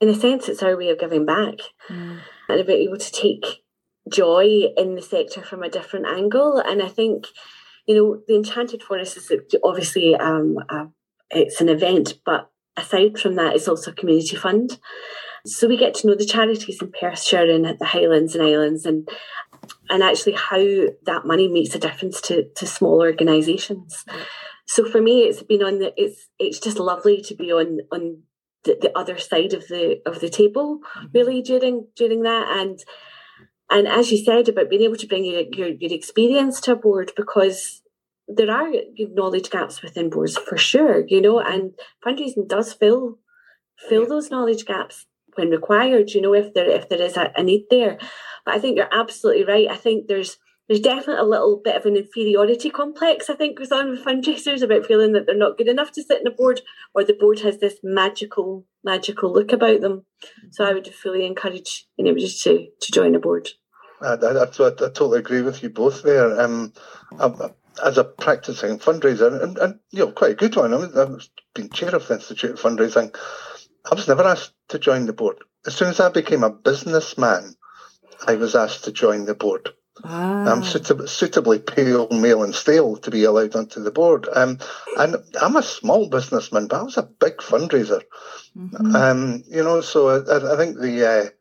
in 0.00 0.08
a 0.08 0.14
sense, 0.14 0.48
it's 0.48 0.62
our 0.62 0.76
way 0.76 0.90
of 0.90 1.00
giving 1.00 1.24
back 1.24 1.54
mm. 1.88 2.20
and 2.48 2.66
being 2.66 2.88
able 2.88 2.98
to 2.98 3.12
take 3.12 3.62
joy 4.10 4.66
in 4.76 4.94
the 4.94 5.02
sector 5.02 5.42
from 5.42 5.62
a 5.62 5.70
different 5.70 6.06
angle. 6.06 6.58
And 6.58 6.82
I 6.82 6.88
think, 6.88 7.26
you 7.86 7.94
know, 7.94 8.22
the 8.28 8.36
Enchanted 8.36 8.82
Forest 8.82 9.16
is 9.16 9.32
obviously 9.64 10.14
um, 10.14 10.56
a 10.68 10.88
it's 11.30 11.60
an 11.60 11.68
event, 11.68 12.14
but 12.24 12.50
aside 12.76 13.18
from 13.18 13.34
that, 13.36 13.54
it's 13.54 13.68
also 13.68 13.90
a 13.90 13.94
community 13.94 14.36
fund. 14.36 14.78
So 15.46 15.68
we 15.68 15.76
get 15.76 15.94
to 15.94 16.06
know 16.06 16.14
the 16.14 16.26
charities 16.26 16.82
in 16.82 16.92
Perthshire 16.92 17.50
and 17.50 17.66
at 17.66 17.78
the 17.78 17.86
Highlands 17.86 18.34
and 18.34 18.44
Islands, 18.44 18.84
and 18.84 19.08
and 19.88 20.02
actually 20.02 20.32
how 20.32 20.58
that 21.04 21.22
money 21.24 21.48
makes 21.48 21.74
a 21.74 21.78
difference 21.78 22.20
to 22.22 22.48
to 22.56 22.66
small 22.66 23.00
organisations. 23.00 24.04
So 24.66 24.84
for 24.84 25.00
me, 25.00 25.22
it's 25.22 25.42
been 25.42 25.62
on 25.62 25.78
the 25.78 25.92
it's 25.96 26.28
it's 26.38 26.58
just 26.58 26.78
lovely 26.78 27.20
to 27.22 27.34
be 27.34 27.52
on 27.52 27.80
on 27.92 28.22
the, 28.66 28.76
the 28.80 28.98
other 28.98 29.16
side 29.16 29.54
of 29.54 29.68
the 29.68 30.02
of 30.04 30.20
the 30.20 30.28
table 30.28 30.80
mm-hmm. 30.80 31.06
really 31.14 31.40
during 31.40 31.86
during 31.96 32.22
that 32.22 32.48
and 32.58 32.80
and 33.70 33.88
as 33.88 34.12
you 34.12 34.18
said 34.18 34.48
about 34.48 34.68
being 34.68 34.82
able 34.82 34.96
to 34.96 35.06
bring 35.06 35.24
your, 35.24 35.42
your, 35.52 35.68
your 35.68 35.92
experience 35.92 36.60
to 36.60 36.72
a 36.72 36.76
board 36.76 37.12
because 37.16 37.82
there 38.28 38.50
are 38.50 38.70
knowledge 38.98 39.50
gaps 39.50 39.82
within 39.82 40.10
boards 40.10 40.36
for 40.36 40.56
sure, 40.56 41.04
you 41.06 41.20
know, 41.20 41.40
and 41.40 41.74
fundraising 42.04 42.48
does 42.48 42.72
fill 42.72 43.18
fill 43.88 44.06
those 44.06 44.30
knowledge 44.30 44.64
gaps 44.64 45.06
when 45.34 45.50
required, 45.50 46.10
you 46.10 46.20
know, 46.20 46.34
if 46.34 46.54
there 46.54 46.68
if 46.68 46.88
there 46.88 47.00
is 47.00 47.16
a, 47.16 47.32
a, 47.36 47.42
need 47.42 47.66
there. 47.70 47.98
But 48.44 48.54
I 48.54 48.58
think 48.58 48.76
you're 48.76 48.92
absolutely 48.92 49.44
right. 49.44 49.68
I 49.70 49.76
think 49.76 50.08
there's 50.08 50.38
there's 50.68 50.80
definitely 50.80 51.18
a 51.18 51.24
little 51.24 51.60
bit 51.62 51.76
of 51.76 51.86
an 51.86 51.96
inferiority 51.96 52.70
complex, 52.70 53.30
I 53.30 53.34
think, 53.34 53.58
goes 53.58 53.70
on 53.70 53.90
with 53.90 54.04
fundraisers 54.04 54.62
about 54.62 54.86
feeling 54.86 55.12
that 55.12 55.26
they're 55.26 55.36
not 55.36 55.56
good 55.56 55.68
enough 55.68 55.92
to 55.92 56.02
sit 56.02 56.20
in 56.20 56.26
a 56.26 56.32
board 56.32 56.60
or 56.92 57.04
the 57.04 57.12
board 57.12 57.40
has 57.40 57.58
this 57.58 57.78
magical, 57.84 58.66
magical 58.82 59.32
look 59.32 59.52
about 59.52 59.80
them. 59.80 60.04
So 60.50 60.64
I 60.64 60.72
would 60.72 60.88
fully 60.92 61.24
encourage 61.24 61.86
anybody 62.00 62.28
to, 62.28 62.66
to 62.80 62.92
join 62.92 63.14
a 63.14 63.20
board. 63.20 63.50
I, 64.02 64.14
I, 64.14 64.42
I, 64.42 64.46
totally 64.46 65.20
agree 65.20 65.42
with 65.42 65.62
you 65.62 65.70
both 65.70 66.02
there. 66.02 66.40
Um, 66.40 66.72
as 67.84 67.98
a 67.98 68.04
practicing 68.04 68.78
fundraiser, 68.78 69.42
and, 69.42 69.58
and, 69.58 69.80
you 69.90 70.00
know, 70.00 70.12
quite 70.12 70.32
a 70.32 70.34
good 70.34 70.56
one. 70.56 70.74
I 70.74 70.78
mean, 70.78 70.92
I've 70.96 71.28
been 71.54 71.70
chair 71.70 71.94
of 71.94 72.06
the 72.06 72.14
Institute 72.14 72.52
of 72.52 72.60
Fundraising. 72.60 73.14
I 73.90 73.94
was 73.94 74.08
never 74.08 74.24
asked 74.24 74.52
to 74.68 74.78
join 74.78 75.06
the 75.06 75.12
board. 75.12 75.38
As 75.66 75.74
soon 75.74 75.88
as 75.88 76.00
I 76.00 76.08
became 76.08 76.44
a 76.44 76.50
businessman, 76.50 77.54
I 78.26 78.36
was 78.36 78.54
asked 78.54 78.84
to 78.84 78.92
join 78.92 79.24
the 79.24 79.34
board. 79.34 79.70
Ah. 80.04 80.52
I'm 80.52 80.62
suitab- 80.62 81.08
suitably 81.08 81.58
pale, 81.58 82.08
male, 82.10 82.42
and 82.42 82.54
stale 82.54 82.96
to 82.98 83.10
be 83.10 83.24
allowed 83.24 83.56
onto 83.56 83.82
the 83.82 83.90
board. 83.90 84.28
Um, 84.32 84.58
and 84.98 85.16
I'm 85.40 85.56
a 85.56 85.62
small 85.62 86.08
businessman, 86.08 86.66
but 86.66 86.80
I 86.80 86.82
was 86.82 86.96
a 86.98 87.02
big 87.02 87.38
fundraiser. 87.38 88.02
Mm-hmm. 88.56 88.96
Um, 88.96 89.44
you 89.48 89.62
know, 89.62 89.80
so 89.80 90.08
I, 90.08 90.54
I 90.54 90.56
think 90.56 90.78
the 90.78 91.32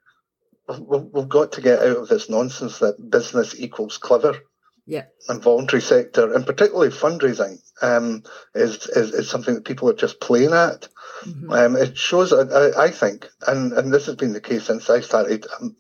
uh, 0.70 0.75
we've 0.80 1.30
got 1.30 1.54
to 1.54 1.62
get 1.62 1.80
out 1.80 1.98
of 1.98 2.08
this 2.08 2.30
nonsense 2.30 2.80
that 2.80 3.10
business 3.10 3.60
equals 3.60 3.98
clever. 3.98 4.38
Yeah. 4.86 5.06
And 5.27 5.42
voluntary 5.42 5.82
sector, 5.82 6.34
and 6.34 6.46
particularly 6.46 6.89
fundraising, 6.89 7.60
um, 7.82 8.24
is, 8.54 8.88
is, 8.88 9.12
is 9.12 9.30
something 9.30 9.56
that 9.56 9.65
people 9.65 9.89
are 9.89 9.96
just 9.96 10.20
playing 10.20 10.54
at. 10.54 10.88
Mm-hmm. 11.24 11.51
Um, 11.51 11.75
it 11.75 11.98
shows, 11.98 12.32
I, 12.32 12.84
I, 12.86 12.92
think, 12.92 13.27
and, 13.48 13.74
and 13.74 13.92
this 13.92 14.06
has 14.06 14.15
been 14.15 14.34
the 14.34 14.42
case 14.42 14.65
since 14.65 14.89
I 14.89 15.00
started. 15.01 15.48
Um, 15.60 15.75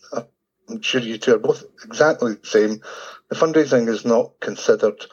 I'm 0.67 0.81
sure 0.81 1.01
you 1.01 1.17
two 1.17 1.35
are 1.35 1.39
both 1.39 1.63
exactly 1.83 2.35
the 2.35 2.47
same. 2.47 2.81
The 3.29 3.35
fundraising 3.35 3.87
is 3.87 4.05
not 4.05 4.39
considered 4.39 5.05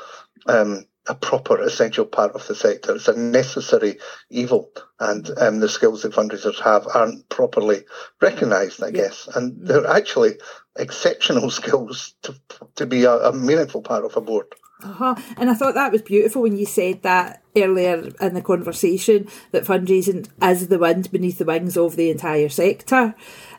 um, 0.46 0.86
a 1.08 1.14
proper 1.14 1.60
essential 1.60 2.04
part 2.04 2.32
of 2.32 2.46
the 2.46 2.54
sector. 2.54 2.94
It's 2.94 3.08
a 3.08 3.18
necessary 3.18 3.98
evil, 4.30 4.70
and 5.00 5.28
um, 5.38 5.60
the 5.60 5.68
skills 5.68 6.02
that 6.02 6.12
fundraisers 6.12 6.60
have 6.60 6.86
aren't 6.94 7.28
properly 7.28 7.84
recognised, 8.20 8.82
I 8.82 8.86
yeah. 8.86 8.92
guess. 8.92 9.28
And 9.34 9.52
mm. 9.52 9.66
they're 9.66 9.86
actually 9.86 10.34
exceptional 10.76 11.50
skills 11.60 12.14
to 12.22 12.34
to 12.76 12.86
be 12.86 13.04
a, 13.04 13.12
a 13.12 13.32
meaningful 13.32 13.82
part 13.82 14.04
of 14.04 14.16
a 14.16 14.20
board. 14.20 14.46
Uh-huh. 14.82 15.14
And 15.36 15.48
I 15.48 15.54
thought 15.54 15.74
that 15.74 15.92
was 15.92 16.02
beautiful 16.02 16.42
when 16.42 16.56
you 16.56 16.66
said 16.66 17.02
that 17.02 17.42
earlier 17.56 18.10
in 18.20 18.34
the 18.34 18.42
conversation 18.42 19.28
that 19.52 19.64
fundraising 19.64 20.28
is 20.42 20.68
the 20.68 20.78
wind 20.78 21.10
beneath 21.12 21.38
the 21.38 21.44
wings 21.44 21.76
of 21.76 21.96
the 21.96 22.10
entire 22.10 22.48
sector. 22.48 23.14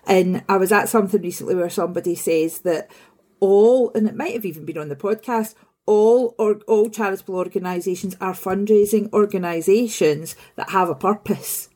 And 0.05 0.43
I 0.49 0.57
was 0.57 0.71
at 0.71 0.89
something 0.89 1.21
recently 1.21 1.55
where 1.55 1.69
somebody 1.69 2.15
says 2.15 2.59
that 2.61 2.91
all, 3.39 3.91
and 3.93 4.07
it 4.07 4.15
might 4.15 4.33
have 4.33 4.45
even 4.45 4.65
been 4.65 4.77
on 4.77 4.89
the 4.89 4.95
podcast, 4.95 5.55
all 5.85 6.35
or 6.37 6.59
all 6.67 6.89
charitable 6.89 7.35
organisations 7.35 8.15
are 8.21 8.33
fundraising 8.33 9.11
organisations 9.13 10.35
that 10.55 10.69
have 10.69 10.89
a 10.89 10.95
purpose. 10.95 11.69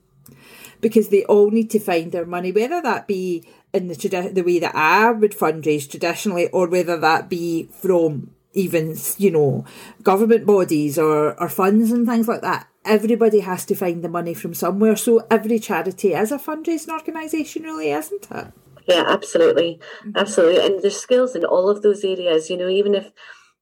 Because 0.79 1.09
they 1.09 1.25
all 1.25 1.49
need 1.49 1.71
to 1.71 1.79
find 1.79 2.11
their 2.11 2.25
money, 2.25 2.51
whether 2.51 2.81
that 2.81 3.07
be 3.07 3.43
in 3.73 3.87
the 3.87 3.95
tradi- 3.95 4.33
the 4.33 4.43
way 4.43 4.59
that 4.59 4.75
I 4.75 5.09
would 5.11 5.31
fundraise 5.31 5.89
traditionally, 5.89 6.49
or 6.49 6.67
whether 6.67 6.97
that 6.99 7.29
be 7.29 7.67
from 7.71 8.29
even 8.57 8.95
you 9.17 9.31
know 9.31 9.65
government 10.03 10.45
bodies 10.45 10.97
or, 10.97 11.39
or 11.39 11.49
funds 11.49 11.91
and 11.91 12.07
things 12.07 12.27
like 12.27 12.41
that. 12.41 12.67
Everybody 12.83 13.41
has 13.41 13.65
to 13.65 13.75
find 13.75 14.03
the 14.03 14.09
money 14.09 14.33
from 14.33 14.53
somewhere. 14.53 14.95
So 14.95 15.25
every 15.29 15.59
charity 15.59 16.13
is 16.13 16.31
a 16.31 16.37
fundraising 16.37 16.89
organisation 16.89 17.63
really 17.63 17.91
isn't 17.91 18.27
it? 18.31 18.47
Yeah 18.87 19.03
absolutely. 19.07 19.79
Mm-hmm. 19.99 20.17
absolutely. 20.17 20.65
And 20.65 20.81
there's 20.81 20.99
skills 20.99 21.35
in 21.35 21.45
all 21.45 21.69
of 21.69 21.81
those 21.81 22.03
areas. 22.03 22.49
You 22.49 22.57
know 22.57 22.69
even 22.69 22.95
if 22.95 23.11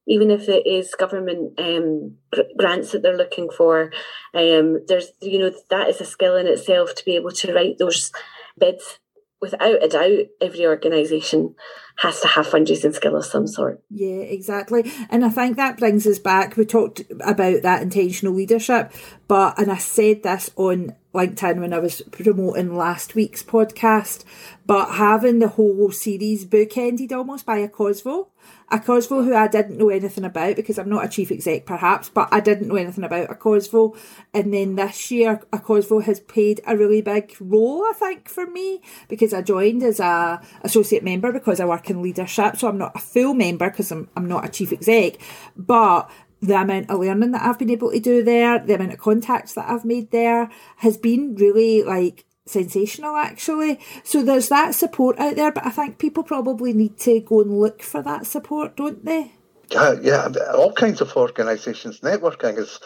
even 0.08 0.30
if 0.30 0.48
it 0.48 0.68
is 0.68 0.94
government 0.96 1.60
um, 1.60 2.16
grants 2.58 2.92
that 2.92 3.02
they're 3.02 3.18
looking 3.18 3.50
for 3.50 3.92
um, 4.34 4.80
there's 4.88 5.12
you 5.22 5.40
know 5.40 5.52
that 5.70 5.90
is 5.90 6.02
a 6.02 6.06
skill 6.06 6.36
in 6.36 6.48
itself 6.48 6.94
to 6.96 7.06
be 7.06 7.16
able 7.16 7.32
to 7.32 7.54
write 7.54 7.78
those 7.78 8.12
bids 8.58 9.00
without 9.42 9.84
a 9.84 9.88
doubt, 9.88 10.28
every 10.42 10.66
organisation 10.66 11.56
has 11.98 12.20
to 12.22 12.28
have 12.28 12.48
fundraising 12.48 12.94
skill 12.94 13.16
of 13.16 13.26
some 13.26 13.48
sort. 13.48 13.82
Yeah, 13.90 14.22
exactly. 14.22 14.92
And 15.10 15.24
I 15.24 15.30
think 15.30 15.56
that 15.56 15.78
brings 15.78 16.08
us 16.08 16.20
back. 16.20 16.58
We 16.58 16.66
talked 16.66 17.04
about 17.22 17.62
that 17.62 17.82
intentional 17.82 18.34
leadership, 18.34 18.92
but, 19.28 19.58
and 19.60 19.72
I 19.72 19.78
said 19.78 20.24
this 20.24 20.50
on 20.56 20.96
LinkedIn 21.14 21.60
when 21.60 21.74
I 21.74 21.80
was 21.80 22.02
promoting 22.12 22.76
last 22.76 23.16
week's 23.16 23.44
podcast, 23.44 24.24
but 24.66 24.96
having 24.96 25.40
the 25.40 25.50
whole 25.50 25.92
series 25.92 26.46
bookended 26.46 27.12
almost 27.12 27.46
by 27.46 27.66
ACOSVO 27.66 28.28
ACOSVO 28.72 29.24
who 29.26 29.36
I 29.36 29.48
didn't 29.48 29.78
know 29.78 29.90
anything 29.90 30.24
about 30.24 30.56
because 30.56 30.78
I'm 30.78 30.90
not 30.90 31.06
a 31.06 31.10
chief 31.10 31.32
exec 31.32 31.66
perhaps, 31.66 32.10
but 32.10 32.28
I 32.32 32.40
didn't 32.40 32.68
know 32.68 32.76
anything 32.76 33.04
about 33.04 33.30
ACOSVO. 33.30 33.98
And 34.34 34.54
then 34.54 34.76
this 34.76 35.12
year, 35.12 35.42
ACOSVO 35.54 36.04
has 36.04 36.20
played 36.20 36.62
a 36.66 36.76
really 36.76 37.02
big 37.02 37.36
role, 37.40 37.86
I 37.86 37.94
think, 37.94 38.28
for 38.28 38.48
me 38.48 38.82
because 39.08 39.34
I 39.34 39.42
joined 39.42 39.84
as 39.84 40.00
a 40.00 40.42
associate 40.62 41.04
member 41.04 41.32
because 41.32 41.60
I 41.60 41.66
work 41.66 41.90
in 41.90 42.02
leadership. 42.02 42.58
So 42.58 42.68
I'm 42.68 42.78
not 42.78 42.96
a 42.96 43.00
full 43.00 43.34
member 43.34 43.70
because 43.70 43.92
I'm, 43.92 44.10
I'm 44.16 44.28
not 44.28 44.46
a 44.46 44.50
chief 44.50 44.72
exec, 44.74 45.18
but 45.56 46.10
the 46.42 46.60
amount 46.60 46.90
of 46.90 47.00
learning 47.00 47.32
that 47.32 47.44
I've 47.44 47.60
been 47.60 47.70
able 47.70 47.92
to 47.92 48.00
do 48.00 48.24
there, 48.24 48.60
the 48.60 48.76
amount 48.76 48.94
of 48.94 49.00
contacts 49.00 49.54
that 49.54 49.70
I've 49.70 49.86
made 49.86 50.12
there 50.12 50.50
has 50.78 50.98
been 50.98 51.36
really 51.36 51.84
like 51.84 52.25
sensational 52.46 53.16
actually. 53.16 53.80
So 54.04 54.24
there's 54.24 54.50
that 54.50 54.76
support 54.76 55.20
out 55.20 55.36
there, 55.36 55.52
but 55.52 55.66
I 55.66 55.70
think 55.70 55.98
people 55.98 56.24
probably 56.24 56.74
need 56.74 56.98
to 57.00 57.20
go 57.20 57.42
and 57.42 57.60
look 57.60 57.82
for 57.82 58.02
that 58.04 58.26
support, 58.28 58.78
don't 58.78 59.04
they? 59.04 59.32
Yeah, 59.72 59.96
yeah. 60.02 60.28
All 60.56 60.72
kinds 60.72 61.02
of 61.02 61.16
organisations. 61.18 62.02
Networking 62.02 62.58
is 62.58 62.80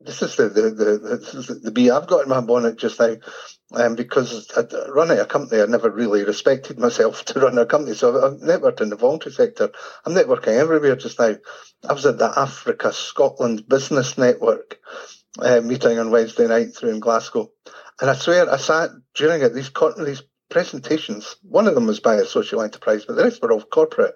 this 0.00 0.20
is 0.20 0.36
the 0.36 0.48
the 0.48 0.70
the, 0.70 1.60
the 1.62 1.70
bee 1.70 1.90
I've 1.90 2.08
got 2.08 2.24
in 2.24 2.28
my 2.28 2.40
bonnet 2.40 2.76
just 2.76 2.98
now, 2.98 3.16
um, 3.74 3.94
because 3.94 4.50
running 4.88 5.18
a 5.18 5.24
company, 5.24 5.62
I 5.62 5.66
never 5.66 5.90
really 5.90 6.24
respected 6.24 6.78
myself 6.78 7.24
to 7.26 7.40
run 7.40 7.56
a 7.56 7.66
company. 7.66 7.94
So 7.94 8.16
I've 8.16 8.40
networked 8.40 8.80
in 8.80 8.90
the 8.90 8.96
voluntary 8.96 9.32
sector. 9.32 9.70
I'm 10.04 10.14
networking 10.14 10.58
everywhere 10.58 10.96
just 10.96 11.20
now. 11.20 11.36
I 11.88 11.92
was 11.92 12.04
at 12.04 12.18
the 12.18 12.32
Africa 12.36 12.92
Scotland 12.92 13.68
Business 13.68 14.18
Network 14.18 14.73
uh, 15.40 15.60
meeting 15.60 15.98
on 15.98 16.10
Wednesday 16.10 16.46
night 16.46 16.74
through 16.74 16.90
in 16.90 17.00
Glasgow. 17.00 17.50
And 18.00 18.10
I 18.10 18.14
swear, 18.14 18.50
I 18.50 18.56
sat 18.56 18.90
during 19.14 19.42
it, 19.42 19.54
these, 19.54 19.70
these 20.04 20.22
presentations, 20.50 21.36
one 21.42 21.66
of 21.66 21.74
them 21.74 21.86
was 21.86 22.00
by 22.00 22.16
a 22.16 22.24
social 22.24 22.62
enterprise, 22.62 23.04
but 23.04 23.16
the 23.16 23.24
rest 23.24 23.42
were 23.42 23.52
all 23.52 23.62
corporate, 23.62 24.14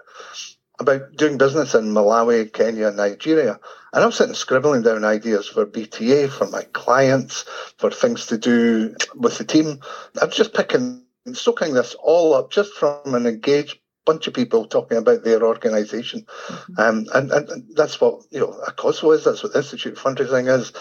about 0.81 1.17
doing 1.17 1.39
business 1.39 1.75
in 1.75 1.93
Malawi, 1.93 2.53
Kenya, 2.53 2.91
Nigeria. 2.91 3.59
And 3.93 4.05
I'm 4.05 4.13
sitting 4.13 4.35
scribbling 4.35 4.83
down 4.83 5.05
ideas 5.05 5.49
for 5.49 5.67
BTA, 5.67 6.31
for 6.31 6.47
my 6.47 6.63
clients, 6.73 7.45
for 7.79 7.91
things 7.91 8.27
to 8.27 8.39
do 8.39 8.95
with 9.15 9.39
the 9.39 9.45
team. 9.45 9.81
I'm 10.21 10.31
just 10.31 10.55
picking, 10.55 11.05
soaking 11.33 11.75
this 11.75 11.95
all 11.95 12.35
up 12.35 12.53
just 12.53 12.75
from 12.75 13.15
an 13.15 13.27
engaged 13.27 13.79
bunch 14.09 14.27
of 14.27 14.33
people 14.33 14.67
talking 14.67 14.97
about 14.97 15.23
their 15.23 15.45
organisation. 15.45 16.25
Mm-hmm. 16.47 16.81
Um, 16.81 17.07
and, 17.13 17.31
and, 17.31 17.77
that's 17.77 18.01
what, 18.01 18.23
you 18.31 18.41
know, 18.41 18.59
ACOSVO 18.67 19.15
is, 19.15 19.25
that's 19.25 19.43
what 19.43 19.53
the 19.53 19.59
Institute 19.59 19.93
of 19.93 20.03
Fundraising 20.03 20.49
is. 20.49 20.73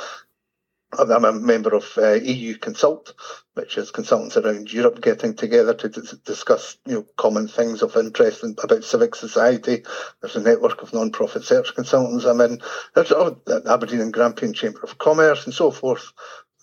I'm 0.93 1.25
a 1.25 1.33
member 1.33 1.75
of 1.75 1.97
uh, 1.97 2.13
EU 2.13 2.55
Consult, 2.55 3.13
which 3.53 3.77
is 3.77 3.91
consultants 3.91 4.37
around 4.37 4.71
Europe 4.71 5.01
getting 5.01 5.33
together 5.35 5.73
to 5.73 5.89
d- 5.89 6.01
discuss 6.25 6.77
you 6.85 6.95
know, 6.95 7.05
common 7.17 7.47
things 7.47 7.81
of 7.81 7.95
interest 7.97 8.43
in, 8.43 8.55
about 8.63 8.83
civic 8.83 9.15
society. 9.15 9.83
There's 10.21 10.35
a 10.35 10.41
network 10.41 10.81
of 10.81 10.93
non-profit 10.93 11.43
search 11.43 11.75
consultants 11.75 12.25
I'm 12.25 12.41
in. 12.41 12.61
There's 12.95 13.11
oh, 13.11 13.39
the 13.45 13.63
Aberdeen 13.69 14.01
and 14.01 14.13
Grampian 14.13 14.53
Chamber 14.53 14.79
of 14.83 14.97
Commerce 14.97 15.45
and 15.45 15.53
so 15.53 15.71
forth. 15.71 16.11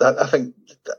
I 0.01 0.27
think 0.27 0.55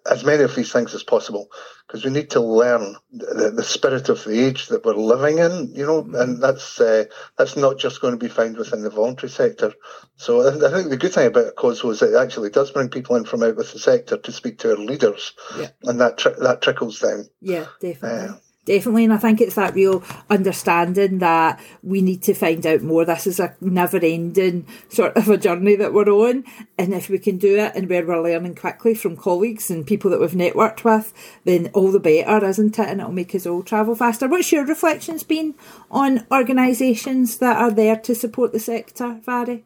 as 0.10 0.24
many 0.24 0.44
of 0.44 0.56
these 0.56 0.72
things 0.72 0.94
as 0.96 1.04
possible 1.04 1.50
because 1.86 2.04
we 2.06 2.12
need 2.12 2.30
to 2.32 2.40
learn 2.40 2.96
the, 3.12 3.52
the, 3.56 3.64
spirit 3.64 4.10
of 4.10 4.24
the 4.24 4.40
age 4.40 4.68
that 4.68 4.86
we're 4.86 4.96
living 4.96 5.38
in, 5.38 5.74
you 5.76 5.86
know, 5.86 6.00
and 6.20 6.42
that's 6.42 6.80
uh, 6.80 7.06
that's 7.38 7.56
not 7.56 7.78
just 7.78 8.02
going 8.02 8.14
to 8.14 8.18
be 8.18 8.30
found 8.30 8.58
within 8.58 8.84
the 8.84 8.90
voluntary 8.90 9.30
sector. 9.30 9.74
So 10.16 10.48
I, 10.48 10.72
think 10.72 10.90
the 10.90 10.98
good 10.98 11.14
thing 11.14 11.28
about 11.28 11.56
ACOSVO 11.56 11.92
is 11.92 12.02
it 12.02 12.16
actually 12.16 12.50
does 12.50 12.72
bring 12.72 12.90
people 12.90 13.18
in 13.18 13.26
from 13.26 13.44
out 13.44 13.56
with 13.56 13.74
the 13.74 13.80
sector 13.80 14.18
to 14.18 14.32
speak 14.32 14.60
to 14.60 14.72
our 14.72 14.78
leaders, 14.78 15.34
yeah. 15.58 15.70
and 15.84 16.00
that 16.00 16.18
tri- 16.18 16.40
that 16.40 16.62
trickles 16.62 17.00
down. 17.00 17.26
Yeah, 17.42 17.66
definitely. 17.82 18.30
Uh, 18.30 18.34
Definitely, 18.66 19.04
and 19.04 19.14
I 19.14 19.18
think 19.18 19.42
it's 19.42 19.56
that 19.56 19.76
real 19.76 20.04
understanding 20.28 21.20
that 21.20 21.60
we 21.84 22.02
need 22.02 22.24
to 22.24 22.34
find 22.34 22.66
out 22.66 22.82
more. 22.82 23.06
This 23.06 23.28
is 23.28 23.40
a 23.40 23.56
never 23.62 23.98
ending 23.98 24.66
sort 24.90 25.16
of 25.16 25.30
a 25.30 25.38
journey 25.38 25.76
that 25.76 25.94
we're 25.94 26.10
on. 26.10 26.46
And 26.76 26.92
if 26.92 27.08
we 27.08 27.20
can 27.20 27.38
do 27.38 27.58
it 27.58 27.74
and 27.76 27.88
where 27.88 28.04
we're 28.04 28.24
learning 28.24 28.56
quickly 28.56 28.96
from 28.96 29.18
colleagues 29.18 29.70
and 29.70 29.86
people 29.86 30.10
that 30.10 30.20
we've 30.20 30.32
networked 30.32 30.84
with, 30.84 31.14
then 31.44 31.70
all 31.74 31.92
the 31.92 32.00
better, 32.00 32.44
isn't 32.44 32.80
it? 32.80 32.90
And 32.90 33.02
it'll 33.02 33.12
make 33.12 33.36
us 33.36 33.46
all 33.46 33.62
travel 33.62 33.94
faster. 33.94 34.28
What's 34.28 34.52
your 34.52 34.66
reflections 34.66 35.22
been 35.22 35.54
on 35.92 36.26
organisations 36.32 37.38
that 37.38 37.58
are 37.58 37.72
there 37.72 37.98
to 37.98 38.16
support 38.16 38.52
the 38.52 38.60
sector, 38.60 39.20
Mhairi? 39.28 39.62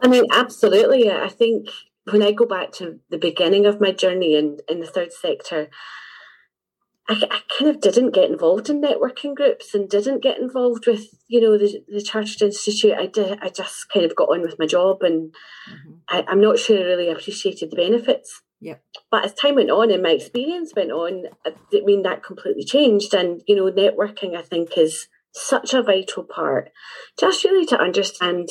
I 0.00 0.06
mean, 0.06 0.24
absolutely. 0.32 1.10
I 1.10 1.30
think 1.30 1.68
when 2.04 2.22
I 2.22 2.30
go 2.30 2.46
back 2.46 2.70
to 2.74 3.00
the 3.10 3.18
beginning 3.18 3.66
of 3.66 3.80
my 3.80 3.90
journey 3.90 4.36
in, 4.36 4.60
in 4.68 4.78
the 4.78 4.86
third 4.86 5.12
sector, 5.12 5.68
I, 7.08 7.22
I, 7.30 7.40
kind 7.56 7.70
of 7.70 7.80
didn't 7.80 8.14
get 8.14 8.30
involved 8.30 8.68
in 8.68 8.82
networking 8.82 9.34
groups 9.34 9.74
and 9.74 9.88
didn't 9.88 10.22
get 10.22 10.38
involved 10.38 10.86
with 10.86 11.06
you 11.28 11.40
know 11.40 11.56
the, 11.56 11.82
the 11.88 12.02
chartered 12.02 12.42
institute. 12.42 12.94
I 12.98 13.06
did 13.06 13.38
i 13.42 13.48
just 13.48 13.88
kind 13.92 14.04
of 14.04 14.16
got 14.16 14.28
on 14.28 14.42
with 14.42 14.58
my 14.58 14.66
job 14.66 15.02
and 15.02 15.32
mm-hmm. 15.70 15.92
I, 16.08 16.24
am 16.28 16.40
not 16.40 16.58
sure 16.58 16.78
i 16.78 16.82
really 16.82 17.08
appreciated 17.08 17.70
the 17.70 17.76
benefits. 17.76 18.42
Yeah 18.60 18.76
but 19.10 19.24
as 19.24 19.34
time 19.34 19.54
went 19.56 19.70
on 19.70 19.90
and 19.90 20.02
my 20.02 20.10
experience 20.10 20.72
went 20.74 20.90
on 20.90 21.24
i 21.44 21.52
mean 21.84 22.02
that 22.02 22.24
completely 22.24 22.64
changed. 22.64 23.14
And 23.14 23.42
you 23.46 23.56
know 23.56 23.70
networking 23.70 24.36
i 24.36 24.42
think 24.42 24.76
is 24.76 25.08
such 25.32 25.74
a 25.74 25.82
vital 25.82 26.24
part 26.24 26.70
just 27.20 27.44
really 27.44 27.66
to 27.66 27.78
understand 27.78 28.48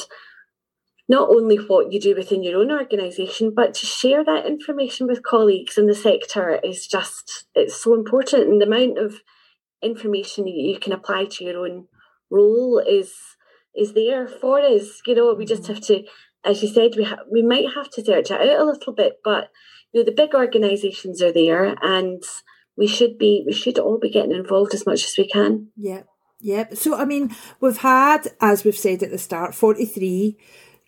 not 1.08 1.30
only 1.30 1.58
what 1.58 1.92
you 1.92 2.00
do 2.00 2.16
within 2.16 2.44
your 2.44 2.60
own 2.60 2.72
organisation, 2.72 3.54
but 3.56 3.74
to 3.76 3.86
share 3.86 4.24
that 4.24 4.46
information 4.46 5.08
with 5.08 5.24
colleagues 5.24 5.78
in 5.78 5.86
the 5.86 5.96
sector 5.96 6.60
is 6.64 6.88
just 6.88 7.46
it's 7.54 7.82
so 7.82 7.94
important. 7.94 8.48
And 8.48 8.62
the 8.62 8.66
amount 8.66 8.98
of 8.98 9.22
information 9.82 10.48
you 10.48 10.80
can 10.80 10.94
apply 10.94 11.26
to 11.26 11.44
your 11.44 11.66
own 11.66 11.88
role 12.32 12.80
is 12.80 13.14
is 13.76 13.94
there 13.94 14.28
for 14.28 14.60
us. 14.60 15.02
You 15.06 15.16
know, 15.16 15.34
we 15.34 15.46
just 15.46 15.64
mm-hmm. 15.64 15.74
have 15.74 15.84
to, 15.84 16.04
as 16.44 16.64
you 16.64 16.70
said, 16.70 16.92
we 16.98 17.04
ha- 17.04 17.24
we 17.32 17.44
might 17.44 17.74
have 17.76 17.90
to 17.92 18.04
search 18.04 18.32
it 18.32 18.42
out 18.42 18.60
a 18.60 18.66
little 18.66 18.94
bit, 18.94 19.20
but 19.24 19.52
you 19.92 20.02
know, 20.02 20.06
the 20.06 20.12
big 20.12 20.34
organisations 20.34 21.22
are 21.22 21.32
there, 21.32 21.76
and 21.82 22.24
we 22.76 22.88
should 22.88 23.18
be 23.20 23.44
we 23.46 23.54
should 23.54 23.78
all 23.78 24.00
be 24.00 24.10
getting 24.10 24.32
involved 24.32 24.74
as 24.74 24.86
much 24.86 25.06
as 25.06 25.16
we 25.18 25.28
can. 25.28 25.68
Yeah. 25.78 26.04
Yeah. 26.42 26.66
So 26.74 26.96
I 26.96 27.06
mean, 27.06 27.36
we've 27.60 27.78
had, 27.78 28.28
as 28.42 28.64
we've 28.64 28.78
said 28.78 29.04
at 29.04 29.12
the 29.12 29.18
start, 29.20 29.54
forty 29.54 29.86
three 29.86 30.38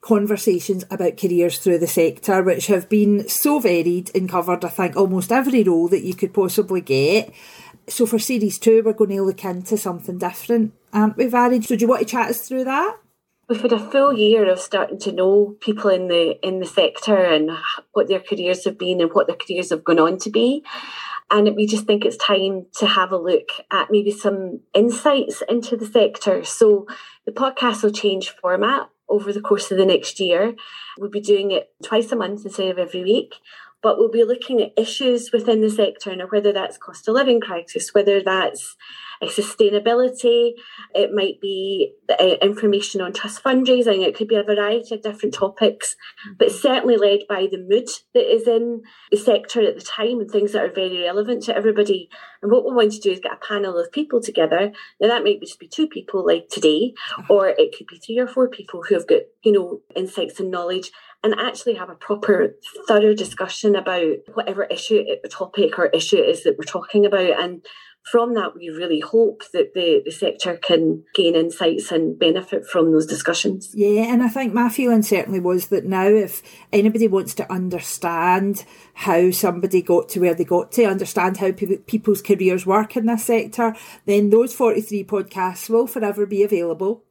conversations 0.01 0.85
about 0.89 1.17
careers 1.17 1.57
through 1.57 1.79
the 1.79 1.87
sector, 1.87 2.43
which 2.43 2.67
have 2.67 2.87
been 2.87 3.27
so 3.27 3.59
varied 3.59 4.11
and 4.15 4.29
covered, 4.29 4.63
I 4.63 4.69
think, 4.69 4.95
almost 4.95 5.31
every 5.31 5.63
role 5.63 5.87
that 5.89 6.03
you 6.03 6.13
could 6.13 6.33
possibly 6.33 6.81
get. 6.81 7.33
So 7.87 8.05
for 8.05 8.19
series 8.19 8.59
two, 8.59 8.83
we're 8.83 8.93
going 8.93 9.11
to 9.11 9.23
look 9.23 9.43
into 9.45 9.77
something 9.77 10.17
different, 10.17 10.73
um, 10.93 11.01
aren't 11.01 11.17
we, 11.17 11.25
Mhairi? 11.25 11.65
So 11.65 11.75
do 11.75 11.81
you 11.81 11.87
want 11.87 12.01
to 12.01 12.05
chat 12.05 12.29
us 12.29 12.47
through 12.47 12.65
that? 12.65 12.97
We've 13.49 13.61
had 13.61 13.71
a 13.71 13.79
full 13.79 14.11
year 14.11 14.49
of 14.51 14.59
starting 14.59 14.99
to 14.99 15.13
know 15.13 15.55
people 15.61 15.89
in 15.89 16.09
the 16.09 16.37
in 16.45 16.59
the 16.59 16.65
sector 16.65 17.15
and 17.15 17.51
what 17.93 18.09
their 18.09 18.19
careers 18.19 18.65
have 18.65 18.77
been 18.77 18.99
and 18.99 19.09
what 19.13 19.27
their 19.27 19.37
careers 19.37 19.69
have 19.69 19.85
gone 19.85 19.99
on 19.99 20.17
to 20.19 20.29
be. 20.29 20.65
And 21.29 21.55
we 21.55 21.65
just 21.65 21.85
think 21.85 22.03
it's 22.03 22.17
time 22.17 22.65
to 22.79 22.85
have 22.85 23.13
a 23.13 23.17
look 23.17 23.47
at 23.71 23.89
maybe 23.89 24.11
some 24.11 24.59
insights 24.73 25.41
into 25.47 25.77
the 25.77 25.85
sector. 25.85 26.43
So 26.43 26.87
the 27.25 27.31
podcast 27.31 27.83
will 27.83 27.91
change 27.91 28.31
format 28.31 28.89
over 29.09 29.31
the 29.31 29.41
course 29.41 29.71
of 29.71 29.77
the 29.77 29.85
next 29.85 30.19
year. 30.19 30.55
We'll 30.97 31.09
be 31.09 31.21
doing 31.21 31.51
it 31.51 31.71
twice 31.83 32.11
a 32.11 32.15
month 32.15 32.45
instead 32.45 32.69
of 32.69 32.77
every 32.77 33.03
week. 33.03 33.35
But 33.81 33.97
we'll 33.97 34.09
be 34.09 34.23
looking 34.23 34.61
at 34.61 34.73
issues 34.77 35.31
within 35.31 35.61
the 35.61 35.69
sector 35.69 36.11
and 36.11 36.21
whether 36.31 36.51
that's 36.51 36.77
cost 36.77 37.07
of 37.07 37.15
living 37.15 37.39
crisis, 37.39 37.93
whether 37.93 38.21
that's 38.23 38.75
uh, 39.21 39.27
sustainability, 39.27 40.51
it 40.93 41.11
might 41.13 41.39
be 41.41 41.93
uh, 42.09 42.35
information 42.41 43.01
on 43.01 43.13
trust 43.13 43.43
fundraising, 43.43 44.05
it 44.05 44.15
could 44.15 44.27
be 44.27 44.35
a 44.35 44.43
variety 44.43 44.95
of 44.95 45.01
different 45.01 45.33
topics, 45.33 45.95
but 46.37 46.49
mm-hmm. 46.49 46.57
certainly 46.57 46.97
led 46.97 47.19
by 47.27 47.47
the 47.49 47.57
mood 47.57 47.87
that 48.13 48.31
is 48.31 48.47
in 48.47 48.81
the 49.11 49.17
sector 49.17 49.61
at 49.61 49.75
the 49.75 49.83
time 49.83 50.19
and 50.19 50.29
things 50.29 50.51
that 50.51 50.63
are 50.63 50.73
very 50.73 51.03
relevant 51.03 51.43
to 51.43 51.55
everybody. 51.55 52.09
And 52.41 52.51
what 52.51 52.65
we 52.65 52.73
want 52.73 52.91
to 52.93 52.99
do 52.99 53.11
is 53.11 53.19
get 53.19 53.33
a 53.33 53.45
panel 53.47 53.77
of 53.77 53.91
people 53.91 54.21
together. 54.21 54.71
Now 54.99 55.07
that 55.07 55.23
might 55.23 55.41
just 55.41 55.59
be 55.59 55.67
two 55.67 55.87
people 55.87 56.25
like 56.25 56.49
today, 56.49 56.93
mm-hmm. 57.13 57.33
or 57.33 57.47
it 57.49 57.75
could 57.75 57.87
be 57.87 57.99
three 57.99 58.19
or 58.19 58.27
four 58.27 58.47
people 58.47 58.83
who 58.83 58.95
have 58.95 59.07
got, 59.07 59.21
you 59.43 59.51
know, 59.51 59.81
insights 59.95 60.39
and 60.39 60.51
knowledge 60.51 60.91
and 61.27 61.39
actually 61.39 61.75
have 61.75 61.89
a 61.89 61.95
proper, 61.95 62.55
thorough 62.87 63.13
discussion 63.13 63.75
about 63.75 64.15
whatever 64.33 64.63
issue, 64.63 65.03
eh, 65.07 65.27
topic 65.29 65.77
or 65.77 65.87
issue 65.87 66.17
it 66.17 66.29
is 66.29 66.43
that 66.43 66.57
we're 66.57 66.63
talking 66.63 67.05
about. 67.05 67.41
And 67.41 67.65
from 68.09 68.33
that, 68.35 68.55
we 68.55 68.69
really 68.69 69.01
hope 69.01 69.43
that 69.51 69.73
the, 69.73 70.01
the 70.05 70.11
sector 70.11 70.55
can 70.55 71.03
gain 71.13 71.35
insights 71.35 71.91
and 71.91 72.17
benefit 72.17 72.65
from 72.65 72.93
those 72.93 73.05
discussions. 73.05 73.71
Yeah, 73.73 74.03
and 74.03 74.23
I 74.23 74.29
think 74.29 74.53
my 74.53 74.69
feeling 74.69 75.03
certainly 75.03 75.41
was 75.41 75.67
that 75.67 75.83
now, 75.83 76.07
if 76.07 76.41
anybody 76.71 77.09
wants 77.09 77.33
to 77.35 77.51
understand 77.51 78.63
how 78.93 79.31
somebody 79.31 79.81
got 79.81 80.07
to 80.09 80.21
where 80.21 80.33
they 80.33 80.45
got 80.45 80.71
to, 80.73 80.85
understand 80.85 81.37
how 81.37 81.51
pe- 81.51 81.77
people's 81.85 82.21
careers 82.21 82.65
work 82.65 82.95
in 82.95 83.07
this 83.07 83.25
sector, 83.25 83.75
then 84.05 84.29
those 84.29 84.55
43 84.55 85.03
podcasts 85.03 85.69
will 85.69 85.87
forever 85.87 86.25
be 86.25 86.43
available. 86.43 87.03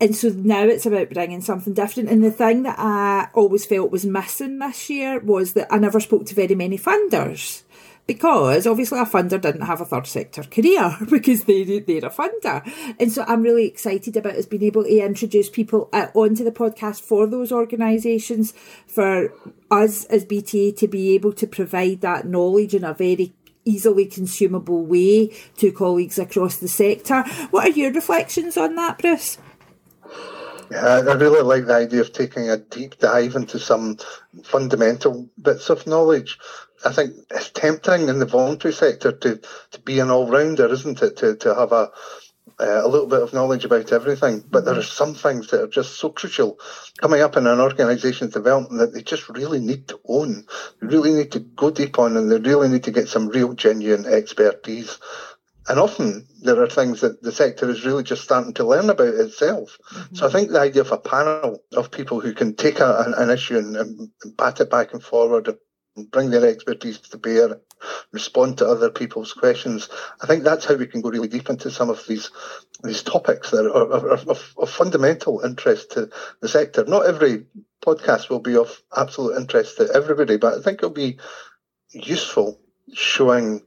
And 0.00 0.14
so 0.14 0.28
now 0.28 0.64
it's 0.64 0.86
about 0.86 1.10
bringing 1.10 1.40
something 1.40 1.72
different. 1.72 2.10
And 2.10 2.22
the 2.22 2.30
thing 2.30 2.64
that 2.64 2.78
I 2.78 3.28
always 3.32 3.64
felt 3.64 3.90
was 3.90 4.04
missing 4.04 4.58
this 4.58 4.90
year 4.90 5.20
was 5.20 5.54
that 5.54 5.72
I 5.72 5.78
never 5.78 6.00
spoke 6.00 6.26
to 6.26 6.34
very 6.34 6.54
many 6.54 6.78
funders 6.78 7.62
because 8.06 8.66
obviously 8.66 8.98
a 8.98 9.04
funder 9.04 9.40
didn't 9.40 9.62
have 9.62 9.80
a 9.80 9.84
third 9.84 10.06
sector 10.06 10.42
career 10.44 10.96
because 11.10 11.44
they, 11.44 11.64
they're 11.80 12.06
a 12.06 12.10
funder. 12.10 12.62
And 13.00 13.10
so 13.10 13.24
I'm 13.26 13.42
really 13.42 13.66
excited 13.66 14.16
about 14.16 14.36
us 14.36 14.46
being 14.46 14.62
able 14.62 14.84
to 14.84 14.98
introduce 14.98 15.50
people 15.50 15.88
uh, 15.92 16.08
onto 16.14 16.44
the 16.44 16.52
podcast 16.52 17.00
for 17.00 17.26
those 17.26 17.50
organisations, 17.50 18.52
for 18.86 19.32
us 19.70 20.04
as 20.06 20.24
BTA 20.24 20.76
to 20.76 20.88
be 20.88 21.14
able 21.14 21.32
to 21.32 21.46
provide 21.46 22.00
that 22.02 22.26
knowledge 22.26 22.74
in 22.74 22.84
a 22.84 22.94
very 22.94 23.34
easily 23.64 24.06
consumable 24.06 24.84
way 24.84 25.28
to 25.56 25.72
colleagues 25.72 26.18
across 26.18 26.56
the 26.58 26.68
sector. 26.68 27.24
What 27.50 27.66
are 27.66 27.72
your 27.72 27.92
reflections 27.92 28.56
on 28.56 28.76
that, 28.76 28.98
Bruce? 28.98 29.38
Yeah, 30.70 30.84
I 30.84 31.14
really 31.14 31.42
like 31.42 31.66
the 31.66 31.74
idea 31.74 32.00
of 32.00 32.12
taking 32.12 32.50
a 32.50 32.56
deep 32.56 32.98
dive 32.98 33.36
into 33.36 33.58
some 33.58 33.98
fundamental 34.44 35.28
bits 35.40 35.70
of 35.70 35.86
knowledge. 35.86 36.38
I 36.84 36.92
think 36.92 37.14
it's 37.30 37.50
tempting 37.50 38.08
in 38.08 38.18
the 38.18 38.26
voluntary 38.26 38.74
sector 38.74 39.12
to, 39.12 39.40
to 39.70 39.80
be 39.80 40.00
an 40.00 40.10
all 40.10 40.28
rounder, 40.28 40.66
isn't 40.68 41.02
it? 41.02 41.16
To, 41.18 41.36
to 41.36 41.54
have 41.54 41.72
a 41.72 41.90
uh, 42.58 42.80
a 42.84 42.88
little 42.88 43.06
bit 43.06 43.20
of 43.20 43.34
knowledge 43.34 43.64
about 43.64 43.92
everything, 43.92 44.42
but 44.50 44.64
there 44.64 44.78
are 44.78 44.82
some 44.82 45.14
things 45.14 45.48
that 45.48 45.62
are 45.62 45.68
just 45.68 45.98
so 45.98 46.08
crucial 46.08 46.58
coming 46.98 47.20
up 47.20 47.36
in 47.36 47.46
an 47.46 47.60
organisation's 47.60 48.32
development 48.32 48.80
that 48.80 48.94
they 48.94 49.02
just 49.02 49.28
really 49.28 49.60
need 49.60 49.86
to 49.88 50.00
own. 50.08 50.46
They 50.80 50.86
really 50.86 51.12
need 51.12 51.32
to 51.32 51.40
go 51.40 51.70
deep 51.70 51.98
on, 51.98 52.16
and 52.16 52.30
they 52.30 52.38
really 52.38 52.68
need 52.68 52.84
to 52.84 52.92
get 52.92 53.08
some 53.08 53.28
real, 53.28 53.52
genuine 53.52 54.06
expertise. 54.06 54.98
And 55.68 55.78
often 55.78 56.26
there 56.46 56.62
are 56.62 56.68
things 56.68 57.00
that 57.00 57.22
the 57.22 57.32
sector 57.32 57.68
is 57.68 57.84
really 57.84 58.02
just 58.02 58.22
starting 58.22 58.54
to 58.54 58.64
learn 58.64 58.88
about 58.88 59.14
itself. 59.14 59.78
Mm-hmm. 59.92 60.14
So 60.14 60.26
I 60.26 60.32
think 60.32 60.50
the 60.50 60.60
idea 60.60 60.82
of 60.82 60.92
a 60.92 60.98
panel 60.98 61.62
of 61.76 61.90
people 61.90 62.20
who 62.20 62.32
can 62.32 62.54
take 62.54 62.80
a, 62.80 63.04
an, 63.06 63.14
an, 63.14 63.30
issue 63.30 63.58
and, 63.58 63.76
and, 63.76 64.10
pat 64.38 64.60
it 64.60 64.70
back 64.70 64.92
and 64.92 65.02
forward 65.02 65.48
and 65.96 66.10
bring 66.10 66.30
their 66.30 66.46
expertise 66.46 66.98
to 66.98 67.18
bear, 67.18 67.60
respond 68.12 68.58
to 68.58 68.66
other 68.66 68.90
people's 68.90 69.32
questions. 69.32 69.88
I 70.22 70.26
think 70.26 70.44
that's 70.44 70.64
how 70.64 70.74
we 70.74 70.86
can 70.86 71.00
go 71.00 71.10
really 71.10 71.28
deep 71.28 71.48
into 71.50 71.70
some 71.70 71.90
of 71.90 72.06
these 72.06 72.30
these 72.82 73.02
topics 73.02 73.50
that 73.50 73.66
are, 73.66 73.92
are, 73.92 74.10
are 74.10 74.30
of, 74.30 74.54
of 74.58 74.70
fundamental 74.70 75.40
interest 75.40 75.92
to 75.92 76.10
the 76.40 76.48
sector. 76.48 76.84
Not 76.84 77.06
every 77.06 77.46
podcast 77.84 78.28
will 78.28 78.40
be 78.40 78.56
of 78.56 78.82
absolute 78.94 79.36
interest 79.36 79.78
to 79.78 79.88
everybody, 79.94 80.36
but 80.36 80.58
I 80.58 80.62
think 80.62 80.78
it'll 80.78 80.90
be 80.90 81.18
useful 81.90 82.60
showing 82.92 83.62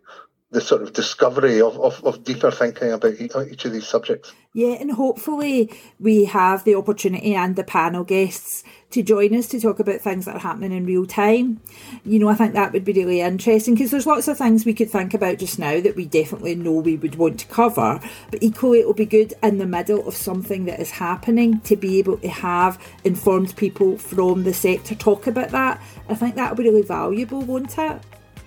the 0.51 0.61
sort 0.61 0.81
of 0.81 0.93
discovery 0.93 1.61
of, 1.61 1.77
of, 1.79 2.03
of 2.03 2.23
deeper 2.23 2.49
thinking 2.49 2.91
about 2.91 3.13
uh, 3.35 3.45
each 3.45 3.65
of 3.65 3.71
these 3.71 3.87
subjects. 3.87 4.33
Yeah, 4.51 4.77
and 4.79 4.91
hopefully 4.91 5.71
we 5.99 6.25
have 6.25 6.63
the 6.63 6.73
opportunity 6.73 7.35
and 7.35 7.55
the 7.55 7.63
panel 7.63 8.03
guests 8.03 8.63
to 8.89 9.03
join 9.03 9.35
us 9.35 9.47
to 9.49 9.59
talk 9.59 9.79
about 9.79 10.01
things 10.01 10.25
that 10.25 10.35
are 10.35 10.39
happening 10.39 10.71
in 10.71 10.87
real 10.87 11.05
time. 11.05 11.61
You 12.03 12.17
know, 12.17 12.29
I 12.29 12.33
think 12.33 12.53
that 12.53 12.73
would 12.73 12.83
be 12.83 12.93
really 12.93 13.21
interesting 13.21 13.75
because 13.75 13.91
there's 13.91 14.07
lots 14.07 14.27
of 14.27 14.39
things 14.39 14.65
we 14.65 14.73
could 14.73 14.89
think 14.89 15.13
about 15.13 15.37
just 15.37 15.59
now 15.59 15.79
that 15.81 15.95
we 15.95 16.05
definitely 16.05 16.55
know 16.55 16.71
we 16.71 16.97
would 16.97 17.13
want 17.13 17.41
to 17.41 17.47
cover, 17.47 17.99
but 18.31 18.41
equally 18.41 18.79
it 18.79 18.87
will 18.87 18.95
be 18.95 19.05
good 19.05 19.35
in 19.43 19.59
the 19.59 19.67
middle 19.67 20.07
of 20.07 20.15
something 20.15 20.65
that 20.65 20.79
is 20.79 20.89
happening 20.89 21.59
to 21.61 21.75
be 21.75 21.99
able 21.99 22.17
to 22.17 22.29
have 22.29 22.83
informed 23.03 23.55
people 23.55 23.99
from 23.99 24.45
the 24.45 24.53
sector 24.53 24.95
talk 24.95 25.27
about 25.27 25.49
that. 25.49 25.79
I 26.09 26.15
think 26.15 26.33
that 26.35 26.49
will 26.49 26.63
be 26.63 26.69
really 26.69 26.81
valuable, 26.81 27.41
won't 27.41 27.77
it? 27.77 28.01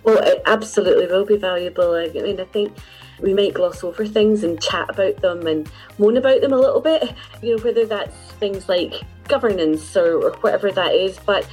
Well, 0.05 0.19
it 0.19 0.43
absolutely 0.47 1.07
will 1.07 1.25
be 1.25 1.37
valuable. 1.37 1.95
I 1.95 2.09
mean, 2.09 2.41
I 2.41 2.45
think 2.45 2.77
we 3.21 3.35
might 3.35 3.55
gloss 3.55 3.85
over 3.85 4.05
things 4.05 4.43
and 4.43 4.61
chat 4.61 4.91
about 4.91 5.17
them 5.23 5.47
and 5.47 5.71
moan 5.99 6.17
about 6.17 6.41
them 6.41 6.53
a 6.53 6.59
little 6.59 6.81
bit, 6.81 7.15
you 7.41 7.57
know, 7.57 7.63
whether 7.63 7.87
that's 7.87 8.17
things 8.33 8.69
like 8.69 8.95
governance 9.29 9.97
or, 9.97 10.25
or 10.25 10.33
whatever 10.39 10.73
that 10.73 10.93
is. 10.93 11.19
But 11.21 11.49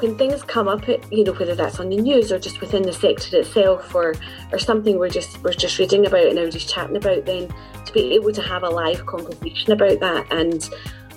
when 0.00 0.18
things 0.18 0.42
come 0.42 0.66
up, 0.66 0.86
you 1.10 1.24
know, 1.24 1.32
whether 1.32 1.54
that's 1.54 1.78
on 1.78 1.88
the 1.88 1.96
news 1.96 2.32
or 2.32 2.38
just 2.38 2.60
within 2.60 2.82
the 2.82 2.92
sector 2.92 3.38
itself, 3.38 3.94
or 3.94 4.14
or 4.52 4.58
something 4.58 4.98
we're 4.98 5.08
just 5.08 5.42
we're 5.42 5.52
just 5.52 5.78
reading 5.78 6.04
about 6.06 6.26
and 6.26 6.52
just 6.52 6.68
chatting 6.68 6.96
about, 6.96 7.24
then 7.24 7.48
to 7.86 7.92
be 7.92 8.14
able 8.14 8.32
to 8.32 8.42
have 8.42 8.64
a 8.64 8.68
live 8.68 9.06
conversation 9.06 9.72
about 9.72 10.00
that, 10.00 10.26
and 10.32 10.68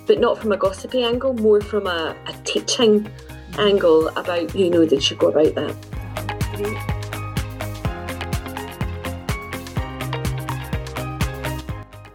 but 0.05 0.19
not 0.19 0.37
from 0.37 0.51
a 0.51 0.57
gossipy 0.57 1.03
angle, 1.03 1.33
more 1.33 1.59
from 1.59 1.87
a, 1.87 2.15
a 2.27 2.33
teaching 2.43 3.11
angle 3.57 4.09
about 4.09 4.53
you 4.55 4.69
know 4.69 4.85
that 4.85 5.09
you 5.09 5.17
go 5.17 5.29
about 5.29 5.55
that. 5.55 5.75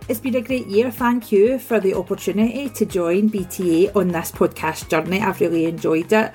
It's 0.08 0.20
been 0.20 0.34
a 0.34 0.40
great 0.40 0.66
year. 0.66 0.90
Thank 0.90 1.30
you 1.30 1.58
for 1.58 1.80
the 1.80 1.94
opportunity 1.94 2.68
to 2.70 2.84
join 2.84 3.30
BTA 3.30 3.94
on 3.94 4.08
this 4.08 4.32
podcast 4.32 4.88
journey. 4.88 5.20
I've 5.20 5.40
really 5.40 5.66
enjoyed 5.66 6.12
it. 6.12 6.32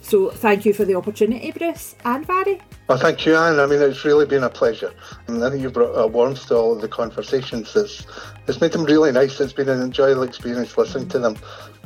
So 0.00 0.30
thank 0.30 0.64
you 0.64 0.72
for 0.72 0.84
the 0.84 0.94
opportunity, 0.94 1.52
Bruce 1.52 1.94
and 2.04 2.26
Mhairi. 2.26 2.60
Well, 2.92 3.00
thank 3.00 3.24
you, 3.24 3.34
Anne. 3.34 3.58
I 3.58 3.64
mean, 3.64 3.80
it's 3.80 4.04
really 4.04 4.26
been 4.26 4.44
a 4.44 4.50
pleasure. 4.50 4.92
And 5.26 5.42
I 5.42 5.48
think 5.48 5.62
you've 5.62 5.72
brought 5.72 5.96
uh, 5.96 6.02
a 6.02 6.06
warmth 6.06 6.48
to 6.48 6.56
all 6.56 6.74
of 6.74 6.82
the 6.82 6.88
conversations. 6.88 7.74
It's, 7.74 8.06
it's 8.46 8.60
made 8.60 8.72
them 8.72 8.84
really 8.84 9.10
nice. 9.10 9.40
It's 9.40 9.54
been 9.54 9.70
an 9.70 9.80
enjoyable 9.80 10.24
experience 10.24 10.76
listening 10.76 11.08
to 11.08 11.18
them. 11.18 11.38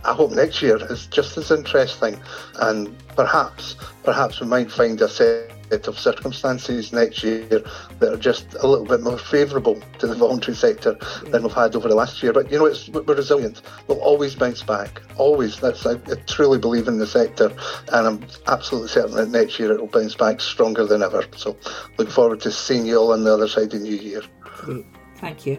I 0.04 0.14
hope 0.14 0.32
next 0.32 0.62
year 0.62 0.78
is 0.90 1.06
just 1.06 1.38
as 1.38 1.52
interesting, 1.52 2.20
and 2.60 2.92
perhaps, 3.14 3.76
perhaps 4.02 4.40
we 4.40 4.48
might 4.48 4.72
find 4.72 5.00
a 5.00 5.08
set 5.08 5.52
of 5.72 5.98
circumstances 5.98 6.92
next 6.92 7.24
year 7.24 7.62
that 7.98 8.12
are 8.12 8.16
just 8.16 8.54
a 8.60 8.66
little 8.66 8.86
bit 8.86 9.00
more 9.00 9.18
favourable 9.18 9.80
to 9.98 10.06
the 10.06 10.14
voluntary 10.14 10.56
sector 10.56 10.96
than 11.24 11.42
we've 11.42 11.52
had 11.52 11.74
over 11.74 11.88
the 11.88 11.94
last 11.94 12.22
year. 12.22 12.32
But 12.32 12.50
you 12.52 12.58
know, 12.58 12.66
it's, 12.66 12.88
we're 12.88 13.02
resilient. 13.02 13.62
We'll 13.88 14.00
always 14.00 14.34
bounce 14.34 14.62
back. 14.62 15.02
Always. 15.16 15.58
That's 15.58 15.84
I, 15.84 15.94
I 15.94 16.14
truly 16.26 16.58
believe 16.58 16.86
in 16.86 16.98
the 16.98 17.06
sector, 17.06 17.50
and 17.92 18.06
I'm 18.06 18.26
absolutely 18.46 18.88
certain 18.88 19.16
that 19.16 19.30
next 19.30 19.58
year 19.58 19.72
it 19.72 19.80
will 19.80 19.88
bounce 19.88 20.14
back 20.14 20.40
stronger 20.40 20.86
than 20.86 20.95
ever. 21.02 21.24
So, 21.36 21.56
look 21.98 22.10
forward 22.10 22.40
to 22.42 22.52
seeing 22.52 22.86
you 22.86 22.98
all 22.98 23.12
on 23.12 23.24
the 23.24 23.32
other 23.32 23.48
side 23.48 23.72
of 23.74 23.80
New 23.80 23.96
Year. 23.96 24.22
Thank 25.16 25.46
you. 25.46 25.58